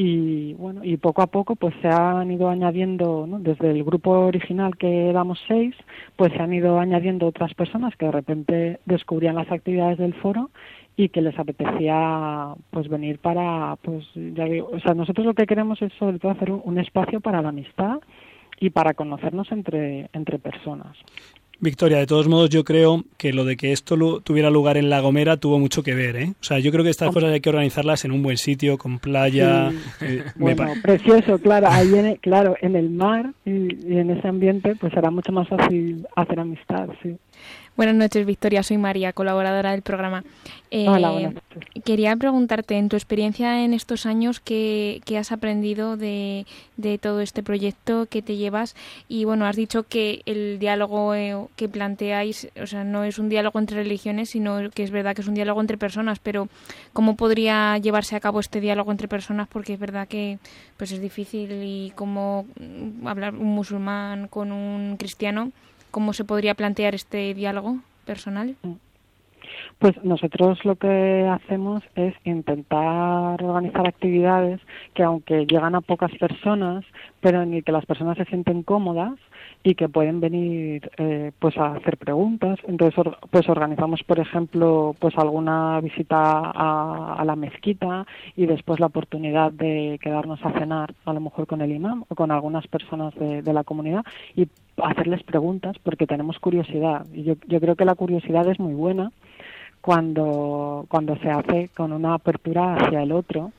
[0.00, 4.76] y bueno y poco a poco pues se han ido añadiendo desde el grupo original
[4.76, 5.74] que éramos seis
[6.14, 10.50] pues se han ido añadiendo otras personas que de repente descubrían las actividades del foro
[10.96, 15.46] y que les apetecía pues venir para pues ya digo, o sea nosotros lo que
[15.46, 17.98] queremos es sobre todo hacer un, un espacio para la amistad
[18.60, 20.96] y para conocernos entre entre personas
[21.60, 24.88] Victoria, de todos modos, yo creo que lo de que esto lu- tuviera lugar en
[24.90, 26.32] La Gomera tuvo mucho que ver, ¿eh?
[26.40, 28.98] O sea, yo creo que estas cosas hay que organizarlas en un buen sitio, con
[29.00, 29.70] playa.
[29.98, 30.06] Sí.
[30.06, 33.50] eh, Bueno, precioso, claro, ahí en el, claro, en el mar y,
[33.92, 37.16] y en ese ambiente pues será mucho más fácil hacer amistad, sí.
[37.78, 38.64] Buenas noches, Victoria.
[38.64, 40.24] Soy María, colaboradora del programa.
[40.72, 41.40] Eh, Hola, noches.
[41.84, 46.44] Quería preguntarte, en tu experiencia en estos años, ¿qué, qué has aprendido de,
[46.76, 48.74] de todo este proyecto que te llevas?
[49.06, 53.28] Y bueno, has dicho que el diálogo eh, que planteáis, o sea, no es un
[53.28, 56.48] diálogo entre religiones, sino que es verdad que es un diálogo entre personas, pero
[56.92, 59.46] ¿cómo podría llevarse a cabo este diálogo entre personas?
[59.46, 60.40] Porque es verdad que
[60.76, 62.44] pues es difícil y cómo
[63.04, 65.52] hablar un musulmán con un cristiano,
[65.90, 68.56] ¿cómo se podría plantear este diálogo personal?
[69.78, 74.60] Pues nosotros lo que hacemos es intentar organizar actividades
[74.94, 76.84] que aunque llegan a pocas personas,
[77.20, 79.14] pero en el que las personas se sienten cómodas
[79.64, 82.58] y que pueden venir eh, pues a hacer preguntas.
[82.66, 88.80] Entonces or- pues organizamos por ejemplo pues alguna visita a, a la mezquita y después
[88.80, 92.66] la oportunidad de quedarnos a cenar a lo mejor con el imam o con algunas
[92.68, 94.04] personas de, de la comunidad
[94.36, 94.48] y
[94.82, 99.10] hacerles preguntas porque tenemos curiosidad y yo, yo creo que la curiosidad es muy buena
[99.80, 103.52] cuando, cuando se hace con una apertura hacia el otro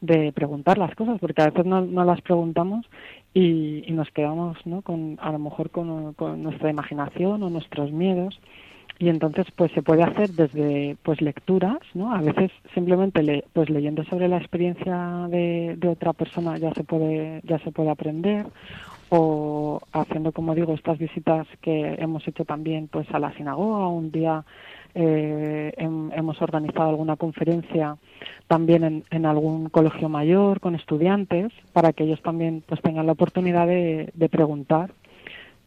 [0.00, 2.86] de preguntar las cosas, porque a veces no, no las preguntamos
[3.34, 4.80] y, y nos quedamos ¿no?
[4.82, 8.40] con, a lo mejor con, nuestra imaginación o nuestros miedos.
[9.00, 13.68] Y entonces pues se puede hacer desde pues lecturas no a veces simplemente le, pues
[13.68, 18.46] leyendo sobre la experiencia de, de otra persona ya se puede ya se puede aprender.
[19.08, 24.12] O haciendo como digo estas visitas que hemos hecho también pues a la sinagoga un
[24.12, 24.44] día
[24.94, 27.96] eh, hem- hemos organizado alguna conferencia
[28.46, 33.12] también en, en algún colegio mayor con estudiantes para que ellos también pues tengan la
[33.12, 34.92] oportunidad de, preguntar.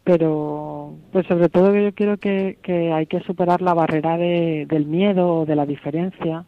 [0.04, 2.58] Pero pues sobre todo yo creo que,
[2.94, 6.46] hay que superar la barrera de, del miedo o de la diferencia.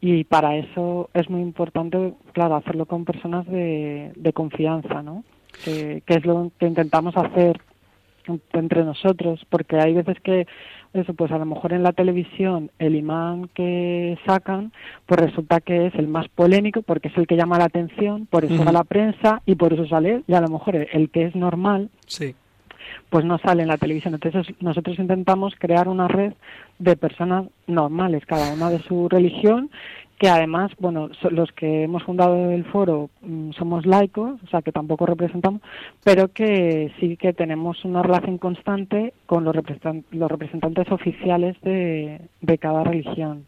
[0.00, 5.24] Y para eso es muy importante claro hacerlo con personas de, confianza no
[5.62, 7.60] que es lo que intentamos hacer
[8.52, 10.46] entre nosotros porque hay veces que
[10.92, 14.72] eso, pues a lo mejor en la televisión el imán que sacan,
[15.06, 18.44] pues resulta que es el más polémico porque es el que llama la atención, por
[18.44, 20.22] eso va a la prensa y por eso sale.
[20.26, 22.34] Y a lo mejor el, el que es normal, Sí.
[23.08, 24.14] pues no sale en la televisión.
[24.14, 26.32] Entonces nosotros intentamos crear una red
[26.80, 29.70] de personas normales, cada una de su religión,
[30.20, 34.70] que además, bueno, los que hemos fundado el foro mm, somos laicos, o sea que
[34.70, 35.62] tampoco representamos,
[36.04, 42.84] pero que sí que tenemos una relación constante con los representantes oficiales de, de cada
[42.84, 43.46] religión.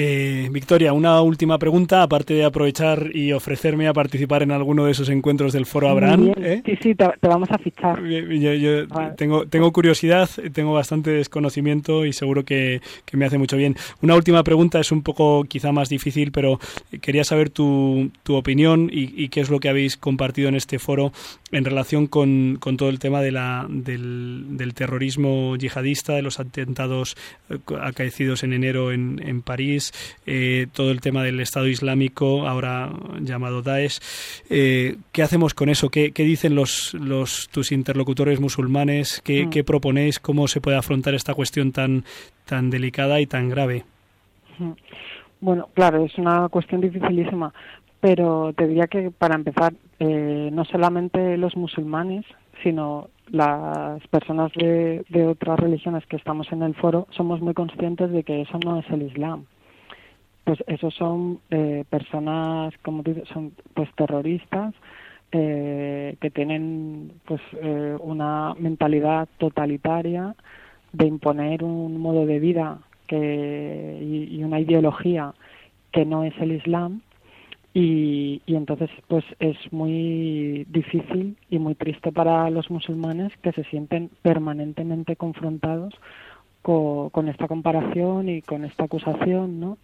[0.00, 4.92] Eh, Victoria, una última pregunta, aparte de aprovechar y ofrecerme a participar en alguno de
[4.92, 6.34] esos encuentros del Foro Abraham.
[6.36, 6.62] ¿eh?
[6.64, 8.00] Sí, sí, te, te vamos a fichar.
[8.04, 9.14] Yo, yo Vale.
[9.16, 13.74] tengo, tengo curiosidad, tengo bastante desconocimiento y seguro que, que me hace mucho bien.
[14.00, 16.60] Una última pregunta es un poco quizá más difícil, pero
[17.00, 20.78] quería saber tu, tu opinión y, y qué es lo que habéis compartido en este
[20.78, 21.10] foro
[21.50, 26.38] en relación con, con todo el tema de la, del, del terrorismo yihadista, de los
[26.38, 27.16] atentados
[27.50, 29.87] eh, acaecidos en enero en, en París,
[30.26, 33.98] eh, todo el tema del Estado Islámico, ahora llamado Daesh.
[34.50, 35.88] Eh, ¿Qué hacemos con eso?
[35.88, 39.20] ¿Qué, qué dicen los, los tus interlocutores musulmanes?
[39.24, 39.50] ¿Qué, Mm.
[39.50, 40.18] qué proponéis?
[40.18, 42.04] ¿Cómo se puede afrontar esta cuestión tan,
[42.44, 43.84] tan delicada y tan grave?
[45.40, 47.52] Bueno, claro, es una cuestión dificilísima,
[48.00, 52.24] pero te diría que para empezar, eh, no solamente los musulmanes,
[52.62, 58.10] sino las personas de, de otras religiones que estamos en el foro, somos muy conscientes
[58.10, 59.44] de que eso no es el Islam.
[60.48, 64.72] Pues esos son eh, personas, como dices, son pues terroristas
[65.30, 70.34] eh, que tienen pues eh, una mentalidad totalitaria
[70.94, 75.34] de imponer un modo de vida que, y, una ideología
[75.92, 77.02] que no es el Islam
[77.74, 83.64] y, y entonces pues es muy difícil y muy triste para los musulmanes que se
[83.64, 85.92] sienten permanentemente confrontados
[86.62, 89.76] co- con esta comparación y con esta acusación, ¿no?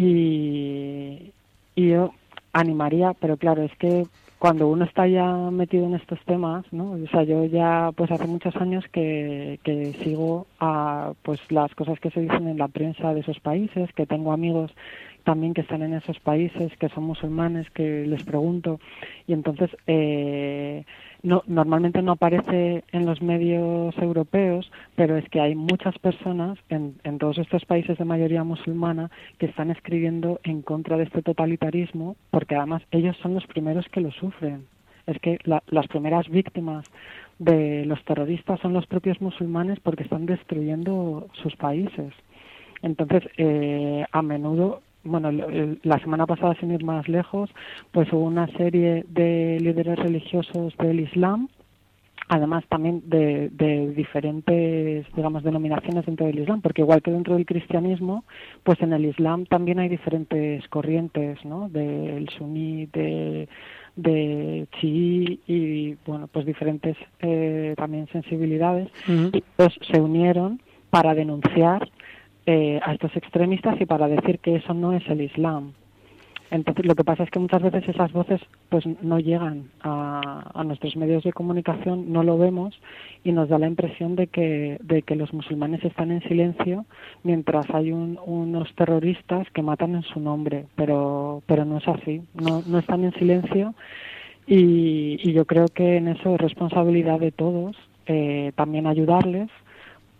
[0.00, 1.32] Y,
[1.74, 2.14] y yo
[2.52, 4.06] animaría, pero claro, es que
[4.38, 6.92] cuando uno está ya metido en estos temas, ¿no?
[6.92, 11.98] O sea, yo ya pues hace muchos años que, que sigo a pues las cosas
[11.98, 14.70] que se dicen en la prensa de esos países, que tengo amigos
[15.28, 18.80] también que están en esos países, que son musulmanes, que les pregunto
[19.26, 20.86] y entonces eh,
[21.22, 26.94] no normalmente no aparece en los medios europeos, pero es que hay muchas personas en,
[27.04, 32.16] en todos estos países de mayoría musulmana que están escribiendo en contra de este totalitarismo,
[32.30, 34.64] porque además ellos son los primeros que lo sufren.
[35.06, 36.86] Es que la- las primeras víctimas
[37.38, 42.14] de los terroristas son los propios musulmanes porque están destruyendo sus países.
[42.80, 45.30] Entonces, eh, a menudo, bueno,
[45.82, 47.50] la semana pasada, sin ir más lejos,
[47.92, 51.48] pues hubo una serie de líderes religiosos del Islam,
[52.28, 57.46] además también de, de diferentes, digamos, denominaciones dentro del Islam, porque igual que dentro del
[57.46, 58.24] cristianismo,
[58.62, 61.68] pues en el Islam también hay diferentes corrientes, ¿no?
[61.68, 63.48] Del suní, de,
[63.96, 71.88] de chií y, bueno, pues diferentes eh, también sensibilidades y pues se unieron para denunciar
[72.50, 75.74] eh, a estos extremistas y para decir que eso no es el Islam.
[76.50, 80.96] Entonces, lo que pasa es que muchas veces esas voces pues no llegan a, nuestros
[80.96, 82.74] medios de comunicación, no lo vemos
[83.22, 86.86] y nos da la impresión de que, de que los musulmanes están en silencio
[87.22, 92.22] mientras hay un- unos terroristas que matan en su nombre, pero, pero no es así,
[92.32, 93.74] no, no están en silencio
[94.46, 99.50] y, y yo creo que en eso es responsabilidad de todos eh, también ayudarles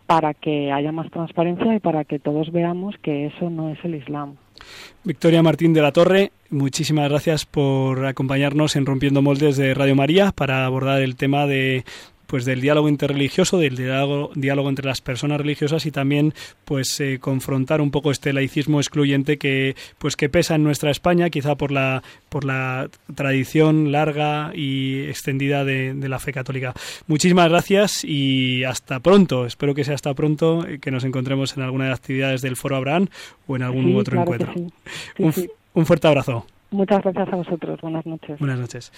[0.09, 3.95] para que haya más transparencia y para que todos veamos que eso no es el
[3.95, 4.37] Islam.
[5.05, 10.33] Victoria Martín de la Torre, muchísimas gracias por acompañarnos en Rompiendo Moldes de Radio María
[10.33, 11.85] para abordar el tema de
[12.29, 17.19] pues del diálogo interreligioso, del diálogo, diálogo entre las personas religiosas y también pues eh,
[17.21, 21.73] confrontar un poco este laicismo excluyente que pues que pesa en nuestra España, quizá por
[21.73, 26.75] la por la tradición larga y extendida de, de la fe católica.
[27.07, 29.47] Muchísimas gracias y hasta pronto.
[29.47, 32.57] Espero que sea hasta pronto, eh, que nos encontremos en alguna de las actividades del
[32.57, 33.09] Foro Abraham
[33.47, 34.53] o en algún Sí, otro claro encuentro.
[34.55, 35.33] sí.
[35.33, 35.41] Sí,
[35.75, 36.47] un, un fuerte abrazo.
[36.71, 37.81] Muchas gracias a vosotros.
[37.81, 38.39] Buenas noches.
[38.39, 38.93] Buenas noches.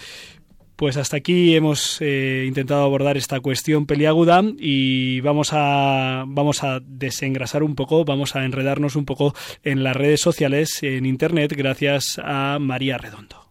[0.81, 6.79] Pues hasta aquí hemos eh, intentado abordar esta cuestión peliaguda y vamos a vamos a
[6.79, 12.19] desengrasar un poco, vamos a enredarnos un poco en las redes sociales, en internet, gracias
[12.23, 13.45] a María Redondo.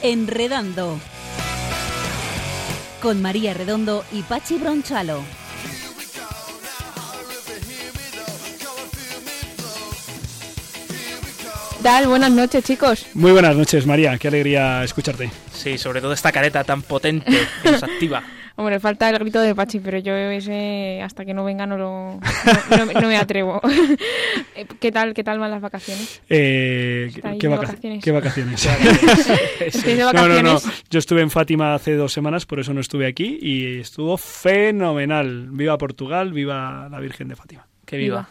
[0.00, 0.98] Enredando
[3.06, 5.22] con María Redondo y Pachi Bronchalo.
[11.84, 12.08] tal?
[12.08, 13.06] Buenas noches, chicos.
[13.14, 14.18] Muy buenas noches, María.
[14.18, 15.30] Qué alegría escucharte.
[15.52, 18.24] Sí, sobre todo esta careta tan potente que nos activa.
[18.58, 22.18] Hombre, falta el grito de Pachi, pero yo ese hasta que no venga no lo
[22.70, 23.60] no, no- no me atrevo.
[24.58, 26.22] Eh, ¿Qué tal, qué tal van las vacaciones?
[26.30, 28.02] Eh, ¿qué, vaca- vacaciones.
[28.02, 28.66] qué vacaciones?
[29.60, 30.58] ¿Estáis de No, no, no.
[30.88, 35.48] Yo estuve en Fátima hace dos semanas, por eso no estuve aquí y estuvo fenomenal.
[35.50, 37.66] Viva Portugal, viva la Virgen de Fátima.
[37.84, 38.16] Que viva.
[38.20, 38.28] Viva.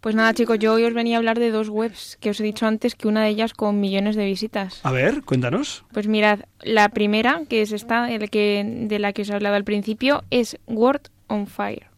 [0.00, 2.44] Pues nada, chicos, yo hoy os venía a hablar de dos webs que os he
[2.44, 4.80] dicho antes, que una de ellas con millones de visitas.
[4.84, 5.84] A ver, cuéntanos.
[5.92, 9.56] Pues mirad, la primera, que es esta, el que, de la que os he hablado
[9.56, 11.88] al principio, es Word on Fire.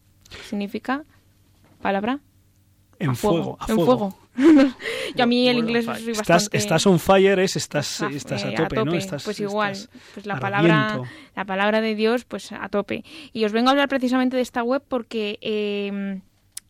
[0.49, 1.03] Significa
[1.81, 2.19] palabra
[2.97, 4.17] En a fuego, a en fuego.
[5.15, 6.57] Yo a mí el inglés soy Estás, bastante...
[6.57, 8.93] estás on fire, es estás, Ah, estás a eh, tope, ¿no?
[8.93, 11.01] Estás, pues igual, estás pues la palabra,
[11.35, 13.03] la palabra de Dios, pues a tope.
[13.33, 16.21] Y os vengo a hablar precisamente de esta web porque eh,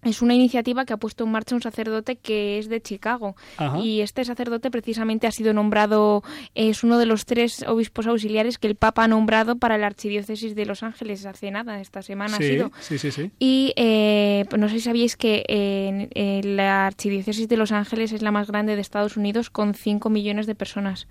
[0.04, 3.36] es una iniciativa que ha puesto en marcha un sacerdote que es de Chicago.
[3.58, 3.80] Ajá.
[3.80, 6.24] Y este sacerdote precisamente ha sido nombrado,
[6.56, 10.56] es uno de los tres obispos auxiliares que el Papa ha nombrado para la Archidiócesis
[10.56, 12.72] de Los Ángeles hace nada, esta semana ha sí, sido.
[12.80, 13.32] sí, sí, sí.
[13.40, 18.22] Y eh, pues no sé si sabíais que en la Archidiócesis de Los Ángeles es
[18.22, 21.08] la más grande de Estados Unidos con 5 millones de personas.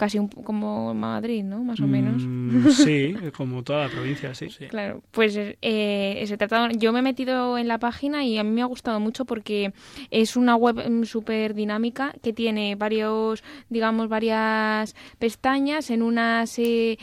[0.00, 1.62] Casi un- como Madrid, ¿no?
[1.62, 2.22] Más o menos.
[2.26, 4.46] Mm, sí, como toda la provincia, sí.
[4.70, 8.48] Claro, pues eh, se trata, yo me he metido en la página y a mí
[8.50, 9.74] me ha gustado mucho porque
[10.10, 15.90] es una web mm, súper dinámica que tiene varios, digamos, varias pestañas.
[15.90, 16.96] En una se,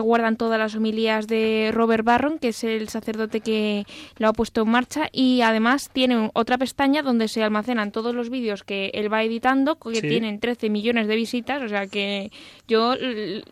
[0.00, 3.84] guardan todas las homilías de Robert Barron, que es el sacerdote que
[4.16, 8.30] lo ha puesto en marcha, y además tiene otra pestaña donde se almacenan todos los
[8.30, 10.08] vídeos que él va editando, que Sí.
[10.08, 12.13] tienen 13 millones de visitas, o sea que
[12.68, 12.94] yo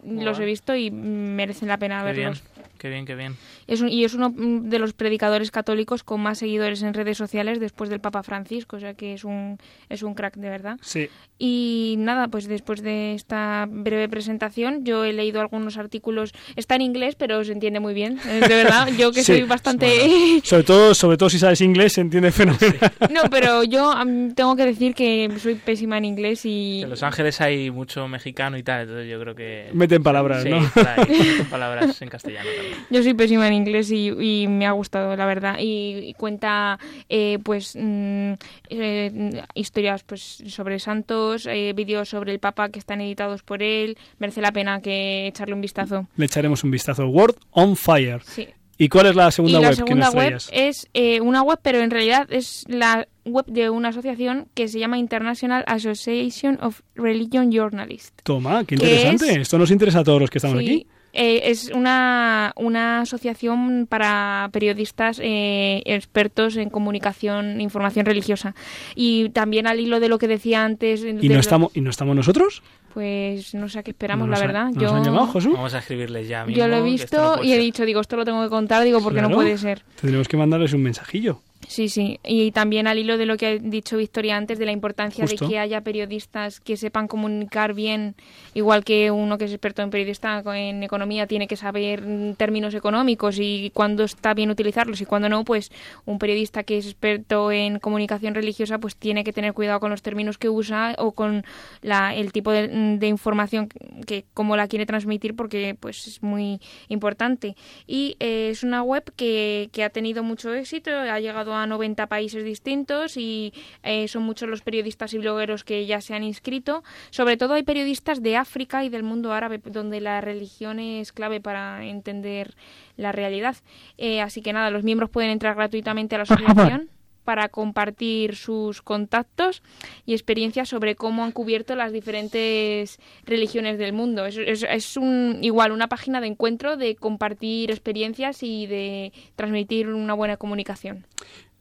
[0.04, 2.42] los he visto y merecen la pena Qué bien, verlos.
[2.82, 3.36] Qué bien, qué bien.
[3.68, 7.16] Es un- y es uno mm, de los predicadores católicos con más seguidores en redes
[7.16, 9.56] sociales después del Papa Francisco, o sea que es un,
[9.88, 10.76] es un crack de verdad.
[10.82, 16.32] Sí, Y nada, pues después de esta breve presentación, yo he leído algunos artículos.
[16.56, 18.18] Está en inglés, pero se entiende muy bien.
[18.28, 20.40] eh, De verdad, yo que Sí, soy bastante.
[20.44, 22.78] sobre todo, sobre todo si sabes inglés, se entiende fenomenal.
[23.10, 26.82] no, pero yo am, tengo que decir que soy pésima en inglés y.
[26.82, 29.70] En Los Ángeles hay mucho mexicano y tal, entonces yo creo que...
[29.72, 30.58] Meten palabras, sí, ¿no?
[30.58, 32.71] ahí, meten palabras en castellano también.
[32.90, 35.56] Yo soy pésima en inglés y, y me ha gustado, la verdad.
[35.58, 38.32] Y, y cuenta, eh, pues, mm,
[38.70, 43.96] eh, historias pues sobre santos, eh, vídeos sobre el Papa que están editados por él.
[44.18, 46.06] Merece la pena que echarle un vistazo.
[46.16, 47.06] Le echaremos un vistazo.
[47.06, 48.20] Word on Fire.
[48.24, 48.48] Sí.
[48.78, 51.42] ¿Y cuál es la Y segunda la web que segunda nos web es eh, una
[51.42, 56.58] web, pero en realidad es la web de una asociación que se llama International Association
[56.60, 58.12] of Religion Journalists.
[58.24, 59.30] Toma, qué ¿Qué interesante.
[59.32, 59.36] es?
[59.42, 60.86] Esto nos interesa a todos los que estamos Sí, aquí.
[61.12, 68.54] Eh, es una, una asociación para periodistas eh, expertos en comunicación, información religiosa.
[68.94, 71.00] Y también al hilo de lo que decía antes.
[71.02, 72.62] ¿Y de no, lo- estamos, ¿Y no estamos nosotros?
[72.94, 74.62] Pues no sé a qué esperamos, ¿No la verdad.
[74.66, 75.32] han- Yo, ¿Nos han llamado?
[75.54, 76.58] Vamos a escribirles ya mismo.
[76.58, 79.00] yo lo he no visto y he dicho, digo, esto lo tengo que contar, digo,
[79.02, 79.82] porque no puede ser.
[80.00, 81.40] Tendremos que mandarles un mensajillo.
[81.68, 82.18] Sí, sí.
[82.24, 85.46] Y también al hilo de lo que ha dicho Victoria antes, de la importancia Justo.
[85.46, 88.14] de que haya periodistas que sepan comunicar bien,
[88.54, 92.74] igual que uno que es experto en periodista en economía tiene que saber mm, términos
[92.74, 95.70] económicos y cuándo está bien utilizarlos y cuándo no, pues
[96.04, 100.02] un periodista que es experto en comunicación religiosa pues tiene que tener cuidado con los
[100.02, 101.44] términos que usa o con
[101.80, 103.68] la, el tipo de, de información
[104.06, 107.56] que cómo la quiere transmitir porque pues es muy importante.
[107.86, 112.06] Y eh, es una web que, que ha tenido mucho éxito, ha llegado a 90
[112.06, 116.82] países distintos y eh, son muchos los periodistas y blogueros que ya se han inscrito.
[117.10, 121.40] Sobre todo hay periodistas de África y del mundo árabe, donde la religión es clave
[121.40, 122.54] para entender
[122.96, 123.56] la realidad.
[123.98, 126.90] Eh, así que nada, los miembros pueden entrar gratuitamente a la asociación
[127.24, 129.62] para compartir sus contactos
[130.06, 134.26] y experiencias sobre cómo han cubierto las diferentes religiones del mundo.
[134.26, 139.88] Es, es- es un, igual una página de encuentro de compartir experiencias y de transmitir
[139.88, 141.06] una buena comunicación.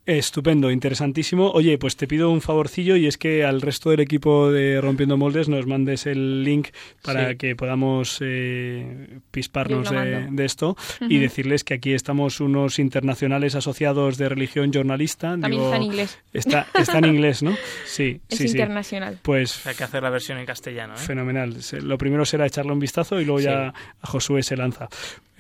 [0.08, 1.52] Estupendo, interesantísimo.
[1.52, 5.16] Oye, pues te pido un favorcillo y es que al resto del equipo de Rompiendo
[5.16, 6.70] Moldes nos mandes el link
[7.04, 7.36] para Sí.
[7.38, 14.28] que podamos eh, pisparnos de, esto y decirles que aquí estamos unos internacionales asociados de
[14.28, 15.30] religión jornalista.
[15.32, 16.20] También Digo, está en inglés.
[16.34, 17.52] Está, está en inglés, ¿no?
[17.86, 18.52] Sí, Es sí, sí.
[18.58, 19.20] internacional.
[19.22, 20.98] Pues Hay que hacer la versión en castellano, ¿eh?
[20.98, 21.56] Fenomenal.
[21.84, 23.46] Lo primero será echarle un vistazo y luego Sí.
[23.46, 23.68] ya
[24.02, 24.90] a Josué se lanza.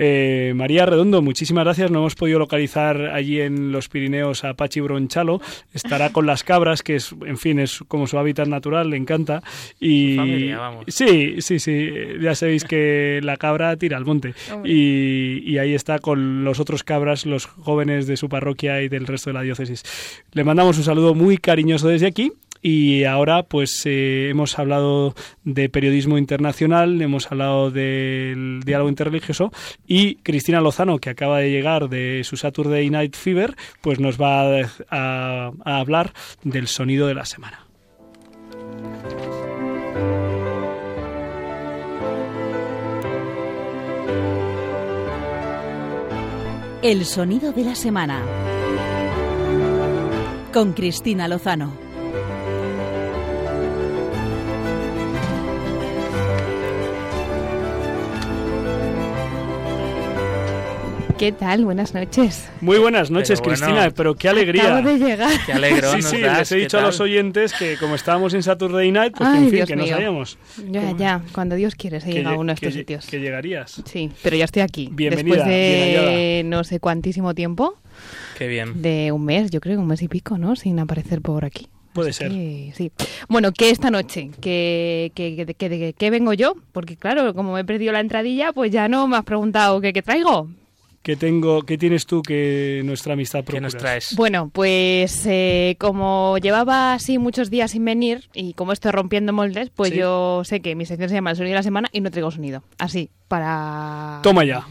[0.04, 1.91] Eh, María Redondo, muchísimas gracias.
[1.91, 5.39] No hemos podido localizar allí en los Pirineos a Pachi Bronchalo.
[5.74, 9.43] Estará con las cabras, que es, en fin, es como su hábitat natural, le encanta.
[9.80, 10.86] Y familia, vamos.
[10.88, 11.91] sí, sí, sí.
[12.20, 14.34] Ya sabéis que la cabra tira al monte.
[14.66, 19.30] Y ahí está con los otros cabras, los jóvenes de su parroquia y del resto
[19.30, 19.84] de la diócesis.
[20.32, 22.34] Le mandamos un saludo muy cariñoso desde aquí.
[22.62, 29.51] Y ahora pues eh, hemos hablado de periodismo internacional, hemos hablado del diálogo interreligioso
[29.88, 34.41] y Cristina Lozano, que acaba de llegar de su Saturday Night Fever, pues nos va
[34.59, 37.66] a, a- a hablar del sonido de la semana.
[46.82, 48.24] El sonido de la semana.
[50.51, 51.74] Con Cristina Lozano.
[61.22, 61.66] ¿Qué tal?
[61.66, 62.50] Buenas noches.
[62.62, 63.66] Muy buenas noches, Pero bueno.
[63.68, 64.64] Cristina, pero qué alegría.
[64.80, 65.30] Acabo de llegar.
[65.46, 68.34] Qué alegro Sí, sí, das, les he ¿qué dicho a los oyentes que como estábamos
[68.34, 69.94] en Saturday Night, pues que, Ay, en fin, Dios que no mío.
[69.94, 70.40] sabíamos
[70.72, 73.06] Ya, ya, cuando Dios quiere se que, llega a uno de estos sitios.
[73.06, 73.84] que llegarías.
[73.86, 74.90] Sí, pero ya estoy aquí.
[74.92, 77.76] Bienvenida, Después de bien no sé cuantísimo tiempo,
[78.40, 78.82] Qué bien.
[78.82, 80.56] de un mes, yo creo que un mes y pico, ¿no?
[80.56, 81.68] Sin aparecer por aquí.
[81.94, 82.30] Puede ser.
[82.32, 82.92] que, sí.
[83.30, 87.54] Bueno, que esta noche, que, que, que, que- que- que vengo yo, porque claro, como
[87.54, 90.50] me he perdido la entradilla, pues ya no me has preguntado qué, qué traigo.
[91.04, 93.62] ¿Qué tengo, qué tienes tú que nuestra amistad ¿Qué procura?
[93.62, 94.16] nos traes?
[94.16, 99.72] Bueno, pues eh, como llevaba así muchos días sin venir y como estoy rompiendo moldes,
[99.76, 99.97] pues Sí.
[99.97, 102.30] yo sé que mi sección se llama El sonido de la semana y no traigo
[102.30, 102.62] sonido.
[102.78, 104.20] Así, para...
[104.22, 104.68] Toma ya.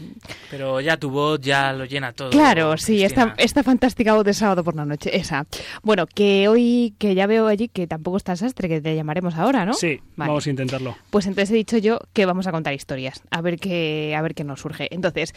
[0.49, 2.29] Pero ya tu voz ya lo llena todo.
[2.29, 5.45] Claro, sí, esta, esta fantástica voz de sábado por la noche, esa.
[5.83, 9.65] Bueno, que hoy, que ya veo allí que tampoco está sastre, que te llamaremos ahora,
[9.65, 9.73] ¿no?
[9.73, 10.29] Sí, Vale.
[10.29, 10.95] vamos a intentarlo.
[11.09, 14.33] Pues entonces he dicho yo que vamos a contar historias, a ver qué, a ver
[14.33, 14.87] qué nos surge.
[14.93, 15.33] Entonces,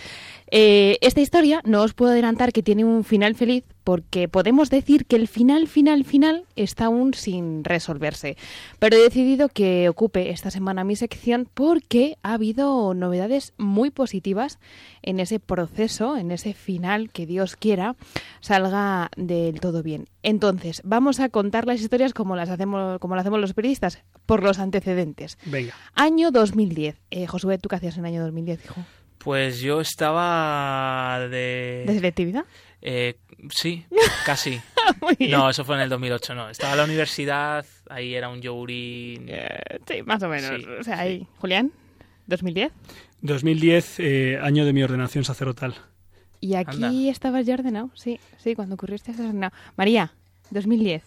[0.50, 5.04] eh, esta historia no os puedo adelantar que tiene un final feliz porque podemos decir
[5.04, 8.36] que el final, final, final está aún sin resolverse.
[8.78, 14.58] Pero he decidido que ocupe esta semana mi sección porque ha habido novedades muy positivas
[15.02, 17.94] en ese proceso, en ese final que Dios quiera
[18.40, 20.08] salga del todo bien.
[20.22, 24.42] Entonces, vamos a contar las historias como las hacemos, como las hacemos los periodistas, por
[24.42, 25.38] los antecedentes.
[25.44, 25.74] Venga.
[25.94, 26.96] Año 2010.
[27.10, 28.84] Eh, Josué, ¿tú qué hacías en el año 2010, hijo?
[29.24, 31.84] Pues yo estaba de...
[31.86, 32.44] ¿De selectividad?
[32.82, 33.16] Eh,
[33.48, 33.86] sí,
[34.26, 34.60] casi.
[35.30, 36.50] No, eso fue en el 2008, no.
[36.50, 39.18] Estaba en la universidad, ahí era un yogurí...
[39.26, 40.60] Eh, sí, más o menos.
[40.60, 41.02] Sí, o sea, sí.
[41.02, 41.26] ahí.
[41.38, 41.72] Julián,
[42.26, 42.70] 2010.
[43.22, 45.74] 2010, eh, año de mi ordenación sacerdotal.
[46.40, 47.10] Y aquí Anda.
[47.10, 47.90] estabas ya ordenado.
[47.94, 49.54] Sí, sí, cuando ocurrió este ordenado.
[49.76, 50.12] María,
[50.50, 51.02] 2010.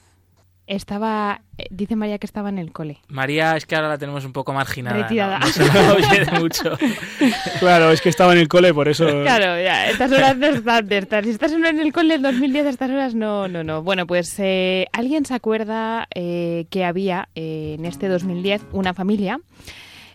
[0.68, 3.00] Estaba, eh, dice María que estaba en el cole.
[3.08, 4.98] María es que ahora la tenemos un poco marginada.
[4.98, 5.04] ¿no?
[5.04, 5.40] Retirada.
[5.40, 6.78] No, se la oye de mucho.
[7.60, 9.06] Claro, es que estaba en el cole, por eso.
[9.24, 11.24] Claro, ya, estas horas no están de estar.
[11.24, 13.82] Si estás en el cole en 2010, a estas horas no, no, no.
[13.82, 19.40] Bueno, pues eh, ¿alguien se acuerda eh, que había eh, en este 2010 una familia?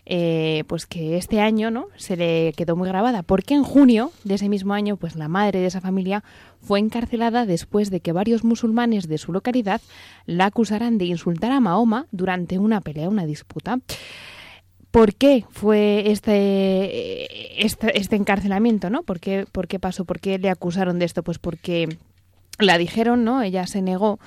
[0.05, 4.35] Eh, pues que este año no se le quedó muy grabada porque en junio de
[4.35, 6.23] ese mismo año pues la madre de esa familia
[6.61, 9.81] fue encarcelada después de que varios musulmanes de su localidad
[10.25, 13.79] la acusaran de insultar a Mahoma durante una pelea una disputa
[14.93, 18.91] ¿Por qué fue este, este, este encarcelamiento?
[18.91, 19.01] ¿no?
[19.01, 20.05] ¿Por, qué, ¿Por qué pasó?
[20.05, 21.23] ¿Por qué le acusaron de esto?
[21.23, 21.97] Pues porque
[22.59, 23.41] la dijeron, ¿no?
[23.41, 24.19] Ella se negó,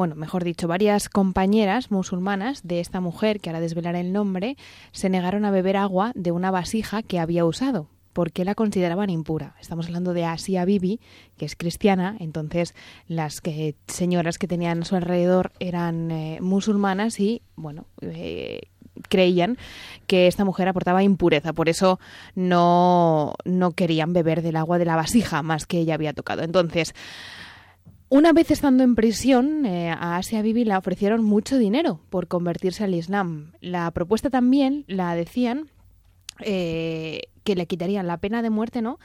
[0.00, 4.56] bueno, mejor dicho, varias compañeras musulmanas de esta mujer, que ahora desvelaré el nombre,
[4.92, 9.56] se negaron a beber agua de una vasija que había usado porque la consideraban impura.
[9.60, 11.00] Estamos hablando de Asia Bibi,
[11.36, 12.74] que es cristiana, entonces
[13.08, 18.60] las que, señoras que tenían a su alrededor eran eh, musulmanas y, bueno, eh,
[19.10, 19.58] creían
[20.06, 22.00] que esta mujer aportaba impureza, por eso
[22.34, 26.42] no, no querían beber del agua de la vasija más que ella había tocado.
[26.42, 26.94] Entonces,
[28.10, 32.84] una vez estando en prisión, eh, a Asia Bibi le ofrecieron mucho dinero por convertirse
[32.84, 33.52] al Islam.
[33.60, 35.70] La propuesta también la decían
[36.40, 38.98] eh, que le quitarían la pena de muerte, ¿no?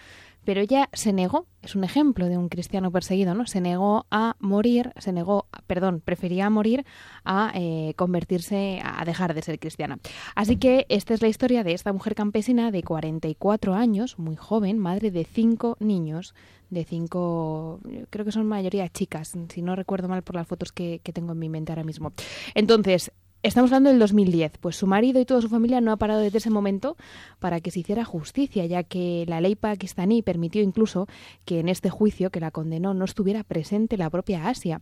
[0.45, 3.47] Pero ella se negó, es un ejemplo de un cristiano perseguido, ¿no?
[3.47, 6.85] Se negó a morir, se negó, perdón, prefería morir
[7.23, 9.99] a eh, convertirse, a dejar de ser cristiana.
[10.35, 14.77] Así que esta es la historia de esta mujer campesina de 44 años, muy joven,
[14.77, 16.35] madre de cinco niños,
[16.69, 17.79] de cinco,
[18.09, 21.33] creo que son mayoría chicas, si no recuerdo mal por las fotos que, que tengo
[21.33, 22.13] en mi mente ahora mismo.
[22.53, 23.11] Entonces,
[23.45, 26.39] Estamos hablando del 2010, pues su marido y toda su familia no ha parado desde
[26.39, 26.97] ese momento
[27.37, 31.05] para que se hiciera justicia, ya que la ley pakistaní permitió incluso
[31.45, 34.81] que en este juicio que la condenó no estuviera presente la propia Asia.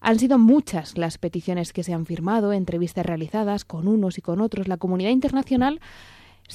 [0.00, 4.40] Han sido muchas las peticiones que se han firmado, entrevistas realizadas con unos y con
[4.40, 4.68] otros.
[4.68, 5.80] La comunidad internacional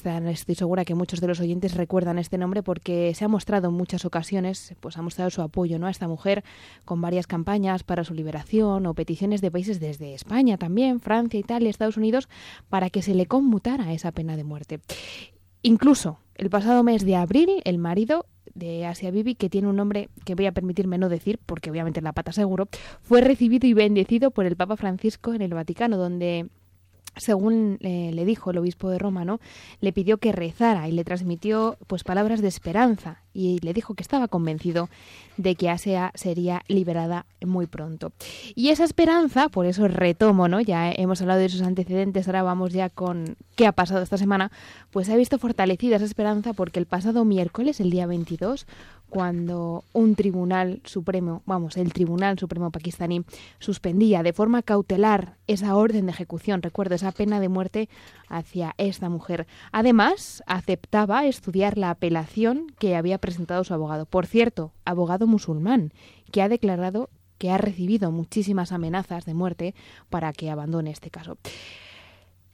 [0.04, 3.76] Estoy segura que muchos de los oyentes recuerdan este nombre porque se ha mostrado en
[3.76, 5.88] muchas ocasiones, pues ha mostrado su apoyo ¿no?
[5.88, 6.44] a esta mujer
[6.84, 11.70] con varias campañas para su liberación o peticiones de países desde España también, Francia, Italia,
[11.70, 12.28] Estados Unidos,
[12.70, 14.82] para que se le conmutara esa pena de muerte.
[15.62, 20.10] Incluso el pasado mes de abril, el marido de Asia Bibi, que tiene un nombre
[20.26, 22.68] que voy a permitirme no decir, porque obviamente la pata seguro,
[23.02, 26.50] fue recibido y bendecido por el Papa Francisco en el Vaticano, donde
[27.16, 29.40] según eh, le dijo el obispo de Roma, ¿no?
[29.80, 34.02] le pidió que rezara y le transmitió pues palabras de esperanza y le dijo que
[34.02, 34.90] estaba convencido
[35.38, 38.14] de que Asia sería liberada muy pronto.
[38.56, 40.62] Y esa esperanza, por eso retomo, ¿no?
[40.62, 44.52] Ya hemos hablado de sus antecedentes, ahora vamos ya con qué ha pasado esta semana,
[44.92, 48.66] pues se ha visto fortalecida esa esperanza porque el pasado miércoles, el día 22,
[49.10, 53.24] cuando un tribunal supremo, vamos, el Tribunal Supremo pakistaní
[53.60, 57.90] suspendía de forma cautelar esa orden de ejecución, recuerdo, esa pena de muerte
[58.38, 59.48] hacia esta mujer.
[59.72, 64.06] Además, aceptaba estudiar la apelación que había presentado su abogado.
[64.06, 65.92] Por cierto, abogado musulmán,
[66.32, 69.76] que ha declarado que ha recibido muchísimas amenazas de muerte
[70.10, 71.38] para que abandone este caso.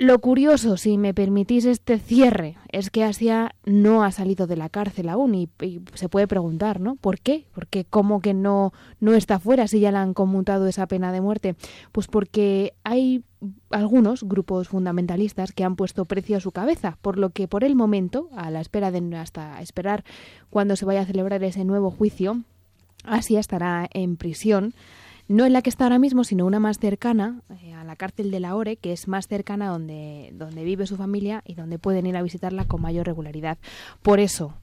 [0.02, 4.68] Lo curioso, si me permitís este cierre, es que Asia no ha salido de la
[4.68, 5.48] cárcel aún y,
[5.94, 6.96] se puede preguntar, ¿no?
[6.96, 7.46] ¿Por qué?
[7.54, 11.22] Porque cómo que no no está fuera si ya le han conmutado esa pena de
[11.22, 11.56] muerte?
[11.92, 13.24] Pues porque hay
[13.70, 17.76] algunos grupos fundamentalistas que han puesto precio a su cabeza, por lo que por el
[17.76, 20.04] momento, a la espera de hasta esperar
[20.50, 22.42] cuando se vaya a celebrar ese nuevo juicio,
[23.04, 24.74] Asia estará en prisión
[25.32, 28.32] no en la que está ahora mismo, sino una más cercana, eh, a la cárcel
[28.32, 32.18] de Lahore, que es más cercana donde, donde vive su familia y donde pueden ir
[32.18, 33.58] a visitarla con mayor regularidad.
[34.02, 34.54] Por eso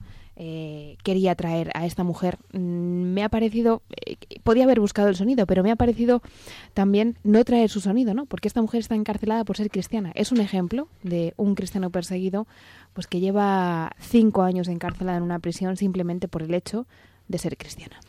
[0.41, 2.37] eh, quería traer a esta mujer.
[2.53, 6.21] Mm, me ha parecido, eh, podía haber buscado el sonido, pero me ha parecido
[6.73, 8.25] también no traer su sonido, ¿no?
[8.25, 10.11] Porque esta mujer está encarcelada por ser cristiana.
[10.15, 12.47] Es un ejemplo de un cristiano perseguido,
[12.93, 16.87] pues que lleva cinco años encarcelada en una prisión simplemente por el hecho
[17.27, 17.99] de ser cristiana.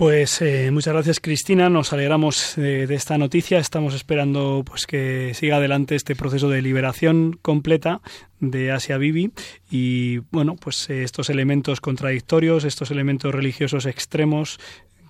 [0.00, 5.56] Pues eh, muchas gracias Cristina, nos alegramos de, esta noticia, estamos esperando pues que siga
[5.56, 8.00] adelante este proceso de liberación completa
[8.38, 9.32] de Asia Bibi.
[9.70, 14.58] Y bueno pues eh, estos elementos contradictorios, estos elementos religiosos extremos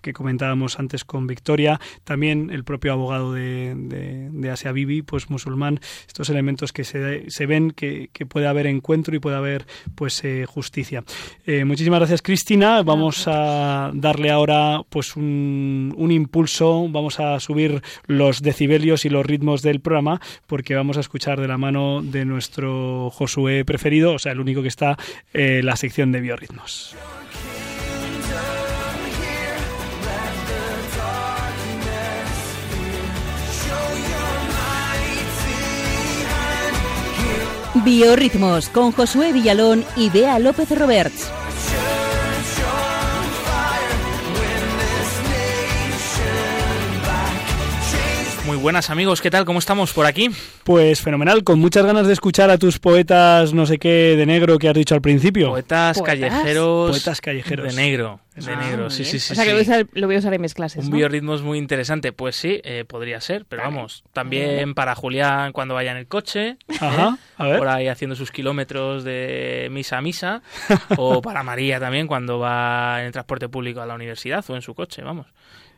[0.01, 5.31] que comentábamos antes con Victoria, también el propio abogado de, de, de Asia Bibi, pues
[5.31, 9.67] musulmán, estos elementos que se, se ven que, que, puede haber encuentro y puede haber
[9.95, 11.05] pues eh, justicia.
[11.47, 17.83] Eh, muchísimas gracias Cristina, vamos a darle ahora pues un, un, impulso, vamos a subir
[18.07, 22.25] los decibelios y los ritmos del programa porque vamos a escuchar de la mano de
[22.25, 24.97] nuestro Josué preferido, o sea, el único que está
[25.33, 26.97] eh, la sección de biorritmos.
[37.85, 41.31] Biorritmos con Josué Villalón y Bea López Roberts.
[48.47, 49.45] Muy buenas amigos, ¿qué tal?
[49.45, 50.31] ¿Cómo estamos por aquí?
[50.65, 54.59] Pues fenomenal, con muchas ganas de escuchar a tus poetas no sé qué de negro
[54.59, 55.51] que has dicho al principio.
[55.51, 56.31] Poetas, ¿Poetas?
[56.31, 56.91] callejeros.
[56.91, 57.75] Poetas callejeros.
[57.75, 58.21] De negro.
[58.35, 59.33] De ah, negro, sí, sí, sí.
[59.33, 59.51] O sea, sí.
[59.51, 60.85] que lo voy, a usar, lo voy, a usar, en mis clases.
[60.85, 60.97] Un ¿no?
[60.97, 62.13] biorritmo es muy interesante.
[62.13, 63.75] Pues sí, eh, podría ser, pero vale.
[63.75, 64.05] vamos.
[64.15, 66.57] También para Julián cuando vaya en el coche.
[66.81, 67.25] Ajá, ¿eh?
[67.37, 67.59] a ver.
[67.59, 70.43] Por ahí haciendo sus kilómetros de misa a misa.
[70.97, 74.63] o para María también cuando va en el transporte público a la universidad o en
[74.63, 75.27] su coche, vamos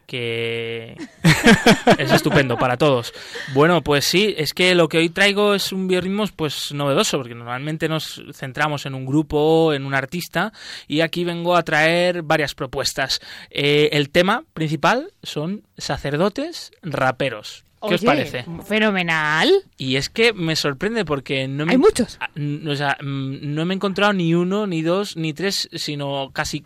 [0.06, 0.96] que
[1.98, 3.12] es estupendo para todos.
[3.54, 7.34] Bueno, pues sí, es que lo que hoy traigo es un biorritmos pues novedoso, porque
[7.34, 10.52] normalmente nos centramos en un grupo, en un artista,
[10.86, 13.20] y aquí vengo a traer varias propuestas.
[13.50, 17.64] Eh, el tema principal son sacerdotes raperos.
[17.88, 18.44] ¿Qué os parece?
[18.64, 19.50] Fenomenal.
[19.76, 21.72] Y es que me sorprende porque no me...
[21.72, 22.18] Hay muchos.
[22.66, 26.64] O sea, no me he encontrado ni uno, ni dos, ni tres, sino casi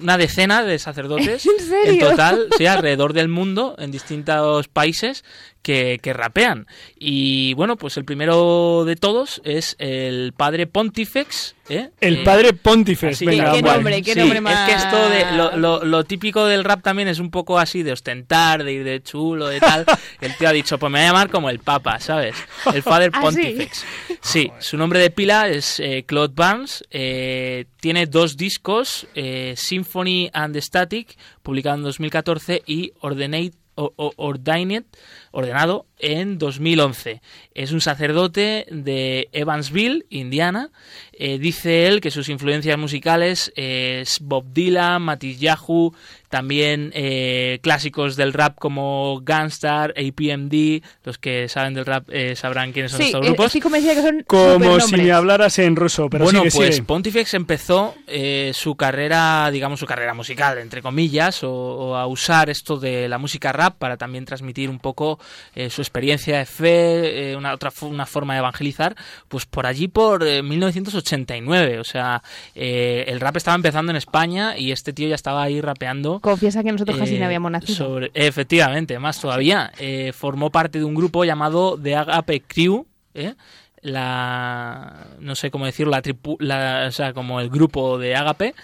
[0.00, 1.46] una decena de sacerdotes.
[1.58, 1.92] ¿En serio?
[1.92, 5.24] En total, sí, alrededor del mundo, en distintos países,
[5.62, 6.66] que, que, rapean.
[6.98, 11.54] Y bueno, pues el primero de todos es el padre Pontifex.
[11.68, 11.90] ¿eh?
[12.00, 14.68] El eh, padre Pontifex, así, venga, ¿Qué nombre, qué sí, nombre más?
[14.68, 17.82] Es que esto de lo, lo, lo, típico del rap también es un poco así
[17.82, 19.84] de ostentar, de ir de chulo, de tal.
[20.20, 22.36] el tío ha dicho, pues me voy a llamar como el papa, ¿sabes?
[22.72, 23.84] El padre Pontifex.
[23.84, 24.18] ¿Ah, sí?
[24.20, 26.84] sí, su nombre de pila es eh, Claude Barnes.
[26.90, 34.84] eh, tiene dos discos, eh, Symphony and Static, publicado en 2014, y Ordinate Ordained,
[35.30, 37.20] ordenado en 2011.
[37.54, 40.70] Es un sacerdote de Evansville, Indiana.
[41.12, 45.94] Eh, dice él que sus influencias musicales es Bob Dylan, Matisse Yahoo,
[46.30, 50.82] también eh, clásicos del rap como Gunstar, APMD.
[51.04, 53.52] Los que saben del rap eh, sabrán quiénes son sí, estos grupos.
[53.52, 56.76] Sí, como decía que son como si me hablaras en ruso, pero bueno, sigue, pues
[56.76, 56.86] sigue.
[56.86, 62.48] Pontifex empezó eh, su carrera, digamos su carrera musical, entre comillas, o, o, a usar
[62.48, 65.18] esto de la música rap para también transmitir un poco
[65.54, 68.94] eh, su experiencia de fe, eh, una otra una forma de evangelizar,
[69.28, 71.78] pues por allí por eh, 1989.
[71.80, 72.22] O sea,
[72.54, 76.20] eh, el rap estaba empezando en España y este tío ya estaba ahí rapeando.
[76.20, 77.74] Confiesa que nosotros casi eh, no habíamos nacido.
[77.76, 79.72] sobre- efectivamente, más todavía.
[79.78, 82.86] Eh, formó parte de un grupo llamado The Agape Crew.
[83.14, 83.34] ¿eh?
[83.82, 85.06] La.
[85.20, 88.54] No sé cómo decirlo, la, tripu- la o sea, como el grupo de Agape.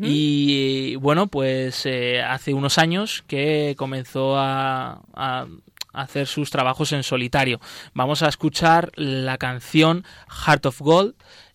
[0.00, 5.46] Y bueno, pues eh, hace unos años que comenzó a, a
[5.92, 7.60] hacer sus trabajos en solitario.
[7.94, 11.14] Vamos a escuchar la canción Heart of Gold,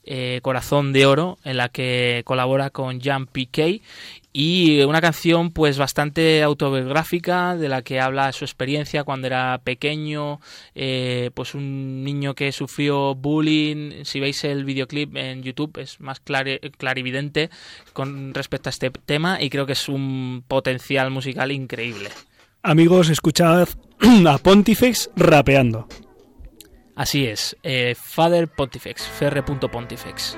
[0.09, 3.81] eh, Corazón de Oro, en la que colabora con Jan Piquet
[4.31, 10.39] y una canción pues bastante autobiográfica de la que habla su experiencia cuando era pequeño,
[10.75, 14.05] eh, pues un niño que sufrió bullying.
[14.05, 17.49] Si veis el videoclip en YouTube es más clari- clarividente
[17.91, 22.11] con respecto a este tema y creo que es un potencial musical increíble.
[22.67, 23.69] Amigos, escuchad
[24.27, 25.87] a Pontifex rapeando.
[26.97, 30.35] Así es, eh, Father Pontifex, Ferre.pontifex.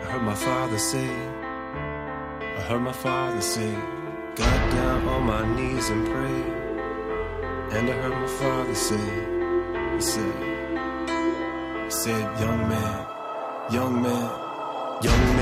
[0.00, 1.06] I heard my father say,
[2.56, 3.74] I heard my father say,
[4.36, 6.42] got down on my knees and pray.
[7.76, 9.04] And I heard my father say,
[9.94, 10.34] he said,
[11.84, 13.06] he said, young man,
[13.70, 14.30] young man,
[15.02, 15.33] young man,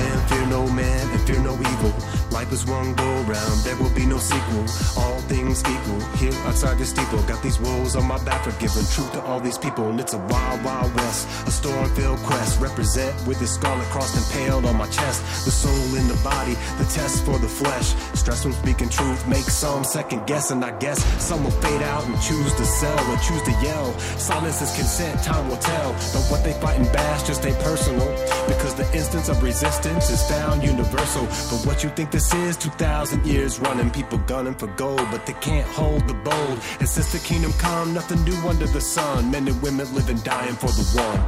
[0.53, 1.95] no man and fear no evil.
[2.31, 4.65] Life is one go round, there will be no sequel.
[5.01, 7.23] All things equal, here outside the steeple.
[7.23, 9.89] Got these woes on my back for giving truth to all these people.
[9.91, 12.61] And it's a wild, wild west, a storm filled quest.
[12.61, 15.21] Represent with this scarlet cross impaled on my chest.
[15.47, 17.95] The soul in the body, the test for the flesh.
[18.13, 20.51] Stress from speaking truth, make some second guess.
[20.51, 23.99] And I guess some will fade out and choose to sell or choose to yell.
[24.19, 25.93] Silence is consent, time will tell.
[26.15, 28.09] But what they fight and bash just ain't personal.
[28.49, 31.25] Because the instance of resistance is found universal.
[31.51, 35.37] But what you think this is, 2,000 years running, people gunning for gold, but they
[35.49, 36.57] can't hold the bold.
[36.81, 39.31] And since the kingdom come, nothing new under the sun.
[39.31, 41.21] Men and women living, dying for the one.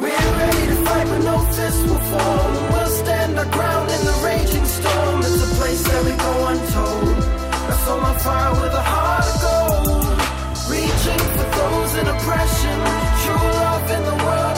[0.00, 2.50] We're ready to fight, but no fist will fall.
[2.72, 5.18] We'll stand our ground in the raging storm.
[5.26, 7.20] It's a place that we go untold.
[7.84, 10.06] Soul on fire with a heart of gold.
[10.74, 12.76] Reaching for those in oppression.
[13.24, 14.56] True love in the world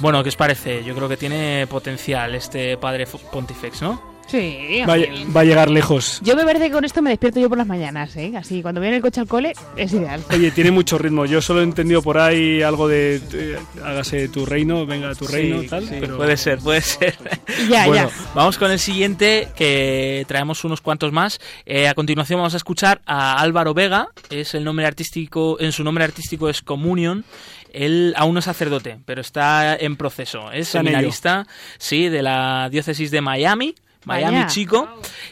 [0.00, 0.84] Bueno, ¿qué os parece?
[0.84, 4.17] Yo creo que tiene potencial este padre Pontifex, ¿no?
[4.28, 6.20] Sí, Va, a- va a llegar lejos.
[6.22, 8.32] Yo me parece que con esto me despierto yo por las mañanas, ¿eh?
[8.36, 10.22] Así, cuando viene el coche al cole, es ideal.
[10.30, 11.24] Oye, tiene mucho ritmo.
[11.24, 15.62] Yo solo he entendido por ahí algo de eh, hágase tu reino, venga tu reino,
[15.62, 15.84] Sí, tal.
[15.88, 17.16] sí, pero Puede ser, puede ser.
[17.70, 18.32] Ya, bueno, ya.
[18.34, 21.40] vamos con el siguiente, que traemos unos cuantos más.
[21.66, 25.82] Eh, a continuación vamos a escuchar a Álvaro Vega, es el nombre artístico, en su
[25.84, 27.24] nombre artístico es Communion.
[27.72, 30.50] Él aún no es sacerdote, pero está en proceso.
[30.52, 31.46] Es seminarista,
[31.78, 33.74] sí, de la diócesis de Miami.
[34.08, 34.46] Miami, Vaya.
[34.46, 34.88] chico.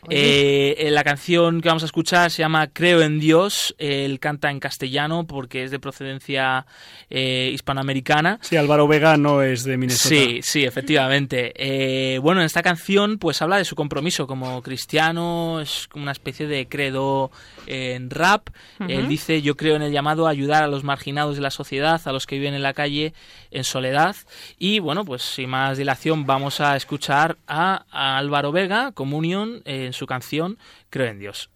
[0.08, 3.74] Eh, eh, la canción que vamos a escuchar se llama Creo en Dios.
[3.78, 6.66] Él canta en castellano porque es de procedencia
[7.08, 8.38] eh, hispanoamericana.
[8.42, 10.08] Sí, Álvaro Vega no es de Minnesota.
[10.14, 11.52] Sí, sí, efectivamente.
[11.56, 16.12] Eh, bueno, en esta canción pues habla de su compromiso como cristiano, es como una
[16.12, 17.30] especie de credo
[17.66, 18.48] eh, en rap.
[18.88, 22.00] Él dice, yo creo en el llamado a ayudar a los marginados de la sociedad,
[22.04, 23.14] a los que viven en la calle
[23.50, 24.14] en soledad.
[24.58, 29.86] Y bueno, pues sin más dilación vamos a escuchar a, a Álvaro Vega, Comunión, eh,
[29.86, 30.58] en su canción
[30.90, 31.50] Creo en Dios.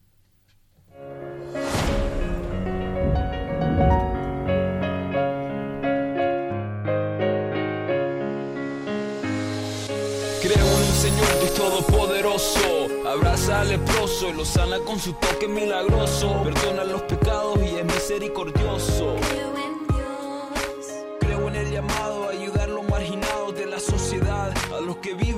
[10.40, 12.86] Creo en un Señor Dios Todopoderoso.
[13.08, 16.42] Abraza al leproso y lo sana con su toque milagroso.
[16.44, 19.16] Perdona los pecados y es misericordioso.
[19.30, 21.18] Creo en Dios.
[21.20, 24.52] Creo en el llamado a ayudar a los marginados de la sociedad.
[24.76, 25.30] A los que viven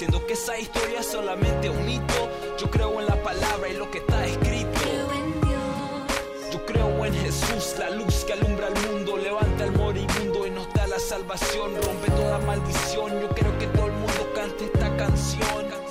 [0.00, 2.30] diciendo que esa historia es solamente un mito.
[2.58, 4.80] Yo creo en la palabra y lo que está escrito.
[4.80, 6.50] Creo en Dios.
[6.50, 10.72] Yo creo en Jesús, la luz que alumbra el mundo, levanta al moribundo y nos
[10.72, 13.20] da la salvación, rompe toda maldición.
[13.20, 15.89] Yo creo que todo el mundo cante esta canción.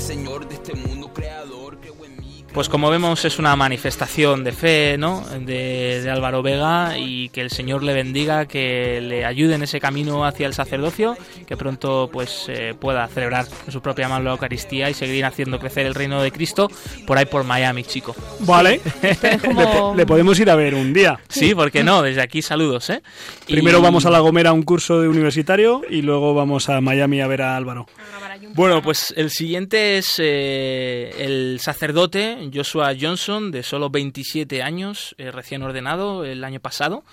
[0.00, 1.78] Señor de este mundo creador.
[1.80, 2.44] Creo en mí.
[2.52, 5.24] Pues como vemos es una manifestación de fe, ¿no?
[5.46, 9.78] De, de Álvaro Vega y que el Señor le bendiga, que le ayude en ese
[9.78, 14.30] camino hacia el sacerdocio, que pronto pues eh, pueda celebrar en su propia mano la
[14.32, 16.68] Eucaristía y seguir haciendo crecer el reino de Cristo
[17.06, 18.16] por ahí por Miami, chico.
[18.40, 18.80] Vale.
[19.44, 21.20] como- le, le podemos ir a ver un día.
[21.28, 22.02] Sí, ¿por qué no?
[22.02, 23.00] Desde aquí saludos, ¿eh?
[23.46, 26.80] Y- Primero vamos a La Gomera a un curso de universitario y luego vamos a
[26.80, 27.86] Miami a ver a Álvaro.
[28.54, 35.30] Bueno, pues el siguiente es eh, el sacerdote Joshua Johnson, de solo 27 años, eh,
[35.30, 37.04] recién ordenado el año pasado.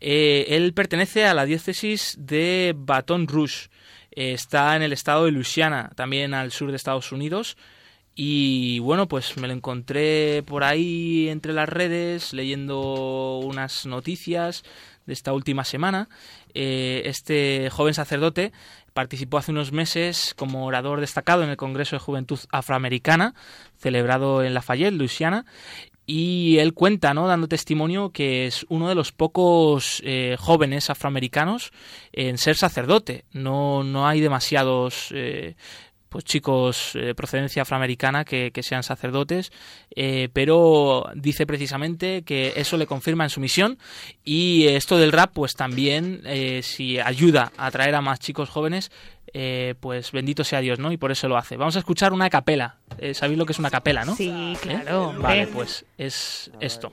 [0.00, 3.68] Eh, él pertenece a la diócesis de Baton Rouge.
[4.12, 7.56] Está en el estado de Louisiana, también al sur de Estados Unidos.
[8.14, 14.62] Y bueno, pues me lo encontré por ahí entre las redes, leyendo unas noticias
[15.04, 16.08] de esta última semana.
[16.54, 18.52] Este joven sacerdote
[18.96, 23.34] participó hace unos meses como orador destacado en el Congreso de Juventud Afroamericana,
[23.76, 25.44] celebrado en Lafayette, Luisiana,
[26.06, 27.26] y él cuenta, ¿no?
[27.26, 31.72] dando testimonio, que es uno de los pocos eh, jóvenes afroamericanos
[32.12, 33.26] en ser sacerdote.
[33.32, 35.56] No, no hay demasiados eh,
[36.08, 39.52] pues chicos de procedencia afroamericana que, que sean sacerdotes,
[39.94, 43.78] eh, pero dice precisamente que eso le confirma en su misión
[44.24, 48.90] y esto del rap pues también eh, si ayuda a atraer a más chicos jóvenes
[49.38, 50.92] eh, pues bendito sea Dios, ¿no?
[50.92, 51.56] Y por eso lo hace.
[51.56, 52.76] Vamos a escuchar una capela.
[52.98, 54.14] Eh, ¿Sabéis lo que es una capela, no?
[54.14, 55.14] Sí, claro.
[55.18, 56.90] Vale, pues es esto.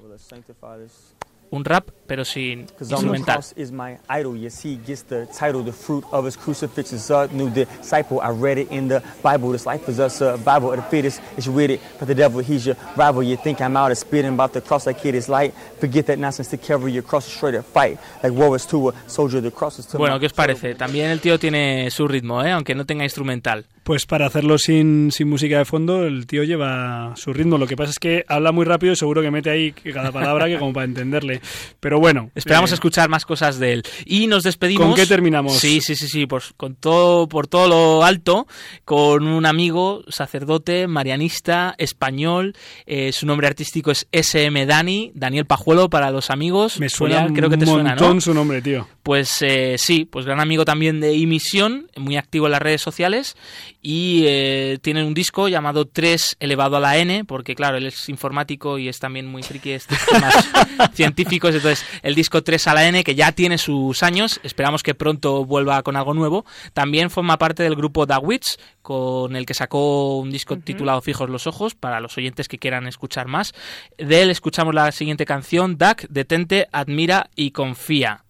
[1.54, 3.36] Un rap, pero sin instrumental.
[3.36, 4.36] cross is my idol.
[4.36, 6.97] You see, gets the title, the fruit of his crucifixion.
[6.97, 8.20] Son, new disciple.
[8.22, 9.51] I read it in the Bible.
[9.51, 11.22] This life is a survival of the fittest.
[11.38, 13.22] It's with it, but the devil, he's your rival.
[13.22, 15.54] You think I'm out of spitting about the cross like it is light.
[15.80, 17.99] Forget that nonsense to carry your cross straight and fight.
[18.24, 20.74] Like war is to a soldier, the cross is to Bueno, ¿qué os parece?
[20.74, 22.49] También el tío tiene su ritmo, ¿eh?
[22.49, 23.68] aunque no tenga instrumental.
[23.84, 27.57] Pues para hacerlo sin, sin música de fondo, el tío lleva su ritmo.
[27.57, 30.47] Lo que pasa es que habla muy rápido y seguro que mete ahí cada palabra
[30.47, 31.41] que como para entenderle.
[31.81, 32.31] Pero bueno.
[32.34, 33.84] Esperamos eh, escuchar más cosas de él.
[34.05, 34.88] Y nos despedimos.
[34.88, 35.57] ¿Con qué terminamos?
[35.57, 38.47] Sí, sí, sí, sí, por, con todo, por todo lo alto,
[38.86, 42.55] con un amigo, sacerdote, marianista, español.
[42.86, 46.79] eh, su nombre artístico es SM Dani, Daniel Pajuelo para los amigos.
[46.79, 48.21] Me suena Julián, creo que te un suena, montón ¿no?
[48.21, 48.88] su nombre, tío.
[49.03, 53.36] Pues eh, sí, pues gran amigo también de Imisión, muy activo en las redes sociales
[53.86, 58.07] y eh, tiene un disco llamado 3 elevado a la n, porque claro, él es
[58.07, 60.49] informático y es también muy friki de estos temas
[60.93, 64.95] científicos, entonces el disco 3 a la n que ya tiene sus años, esperamos que
[64.95, 69.53] pronto vuelva con algo nuevo, también forma parte del grupo The Witch, con el que
[69.53, 73.53] sacó un disco titulado Fijos los Ojos, para los oyentes que quieran escuchar más.
[73.97, 78.23] De él escuchamos la siguiente canción, Duck, Detente, Admira y Confía.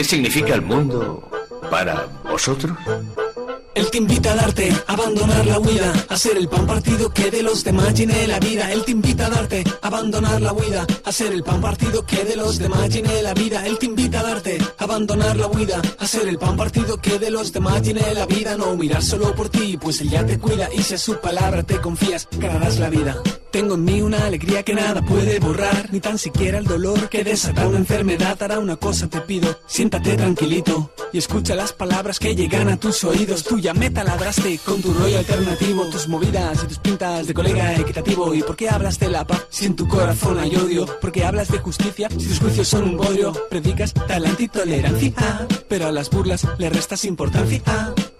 [0.00, 1.28] ¿Qué significa el mundo
[1.70, 2.72] para vosotros?
[3.80, 7.42] Él te invita a darte, abandonar la huida, a ser el pan partido que de
[7.42, 8.70] los demás llene la vida.
[8.70, 12.36] Él te invita a darte, abandonar la huida, a ser el pan partido que de
[12.36, 13.66] los demás llene la vida.
[13.66, 17.30] Él te invita a darte, abandonar la huida, a ser el pan partido que de
[17.30, 18.54] los demás llene la vida.
[18.58, 21.62] No mirar solo por ti, pues él ya te cuida y si a su palabra
[21.62, 23.16] te confías, ganarás la vida.
[23.50, 27.24] Tengo en mí una alegría que nada puede borrar, ni tan siquiera el dolor que
[27.24, 28.42] desata una enfermedad.
[28.42, 33.04] Hará una cosa te pido, siéntate tranquilito y escucha las palabras que llegan a tus
[33.04, 33.44] oídos.
[33.44, 33.90] Tú ya me
[34.64, 38.34] con tu rollo alternativo, tus movidas y tus pintas de colega equitativo.
[38.34, 40.86] ¿Y por qué hablas de la paz si en tu corazón hay odio?
[41.00, 43.32] ¿Por qué hablas de justicia si tus juicios son un bodrio?
[43.48, 47.62] Predicas talento y tolerancia, pero a las burlas le restas importancia.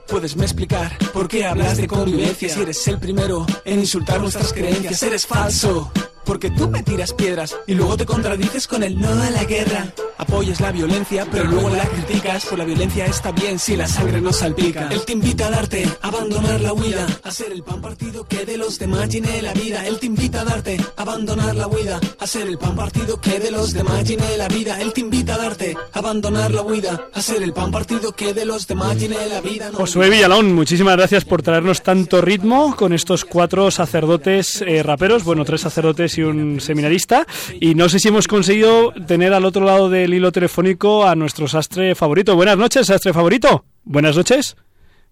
[0.09, 4.53] Puedes me explicar por qué hablas de convivencia si eres el primero en insultar nuestras
[4.53, 5.03] creencias.
[5.03, 5.91] Eres falso.
[6.24, 9.92] Porque tú me tiras piedras y luego te contradices con el no a la guerra.
[10.18, 12.46] Apoyas la violencia, pero luego la criticas.
[12.46, 14.88] Por la violencia está bien si la sangre no salpica.
[14.88, 18.44] Él te invita a darte, a abandonar la huida, a ser el pan partido que
[18.44, 19.86] de los demás llene la vida.
[19.86, 23.40] Él te invita a darte, a abandonar la huida, a ser el pan partido que
[23.40, 24.80] de los demás llene la vida.
[24.80, 28.34] Él te invita a darte, a abandonar la huida, a ser el pan partido que
[28.34, 29.70] de los demás llene la vida.
[29.70, 35.24] No Josué Villalón, muchísimas gracias por traernos tanto ritmo con estos cuatro sacerdotes eh, raperos,
[35.24, 37.26] bueno, tres sacerdotes y un seminarista.
[37.61, 41.48] Y no sé si hemos conseguido tener al otro lado del hilo telefónico a nuestro
[41.48, 42.36] sastre favorito.
[42.36, 43.64] Buenas noches, sastre favorito.
[43.84, 44.56] Buenas noches.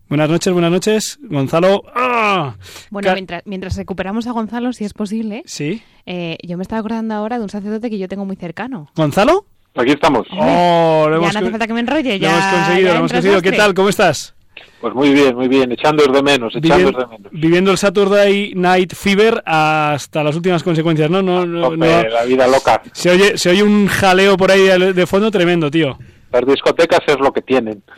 [0.08, 1.18] Buenas noches, buenas noches.
[1.22, 1.82] Gonzalo.
[1.94, 2.54] ¡ah!
[2.90, 5.82] Bueno, mientras, mientras recuperamos a Gonzalo, si es posible, Sí.
[6.06, 8.90] eh, yo me estaba acordando ahora de un sacerdote que yo tengo muy cercano.
[8.96, 9.44] ¿Gonzalo?
[9.76, 10.26] Aquí estamos.
[10.32, 12.30] Oh, lo ya hemos, no hace falta que me enrolle, lo ya.
[12.30, 13.42] hemos conseguido, lo hemos conseguido.
[13.42, 13.74] ¿Qué tal?
[13.74, 14.34] ¿Cómo estás?
[14.80, 17.32] Pues muy bien, muy bien, echándoos de menos, echándoos de menos.
[17.32, 21.20] viviendo el Saturday Night Fever hasta las últimas consecuencias, ¿no?
[21.22, 22.80] no, no, no- la vida loca.
[22.92, 25.98] Se oye, se oye un jaleo por ahí de, de fondo tremendo, tío.
[26.30, 27.82] Las discotecas es lo que tienen.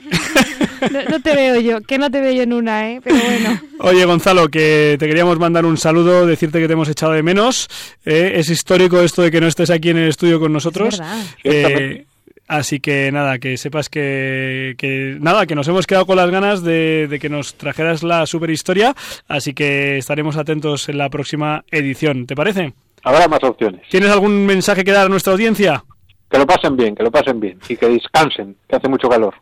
[0.91, 3.03] No, no te veo yo, que no te veo yo en una, ¿eh?
[3.05, 3.61] Pero bueno.
[3.81, 7.69] Oye, Gonzalo, que te queríamos mandar un saludo, decirte que te hemos echado de menos.
[8.07, 10.99] Eh, es histórico esto de que no estés aquí en el estudio con nosotros.
[10.99, 11.23] verdad.
[11.45, 12.07] Eh,
[12.51, 16.63] así que nada, que sepas que, que nada, que nos hemos quedado con las ganas
[16.63, 18.95] de, de que nos trajeras la super historia.
[19.29, 22.27] Así que estaremos atentos en la próxima edición.
[22.27, 22.75] ¿Te parece?
[23.03, 23.83] Habrá más opciones.
[23.89, 25.85] ¿Tienes algún mensaje que dar a nuestra audiencia?
[26.31, 27.59] Que lo pasen bien, que lo pasen bien.
[27.69, 29.35] Y que descansen, que hace mucho calor.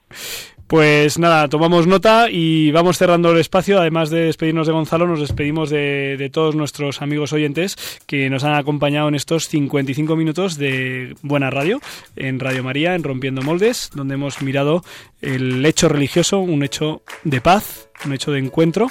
[0.68, 3.80] Pues nada, tomamos nota y vamos cerrando el espacio.
[3.80, 8.52] Además de despedirnos de Gonzalo, nos despedimos de, todos nuestros amigos oyentes que nos han
[8.52, 11.80] acompañado en estos 55 minutos de buena radio
[12.16, 14.84] en Radio María, en Rompiendo Moldes, donde hemos mirado
[15.22, 18.88] el hecho religioso, un hecho de paz, un hecho de encuentro.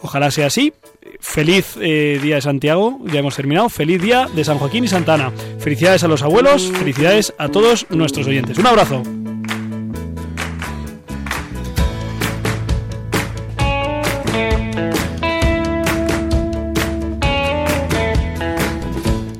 [0.00, 0.72] Ojalá sea así.
[1.20, 3.68] Feliz eh, día de Santiago, ya hemos terminado.
[3.68, 5.30] Feliz día de San Joaquín y Santana.
[5.58, 8.56] Felicidades a los abuelos, felicidades a todos nuestros oyentes.
[8.56, 9.02] Un abrazo.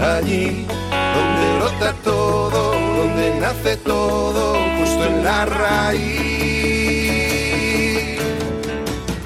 [0.00, 0.66] allí
[1.14, 6.06] donde brota todo, donde nace todo, justo en la raíz.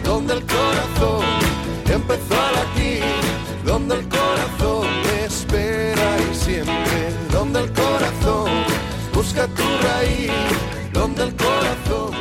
[0.04, 1.24] Donde el corazón
[1.92, 3.04] empezó a latir,
[3.64, 4.86] donde el corazón
[5.24, 8.50] espera y siempre, donde el corazón
[9.12, 10.30] busca tu raíz,
[10.92, 12.19] donde el corazón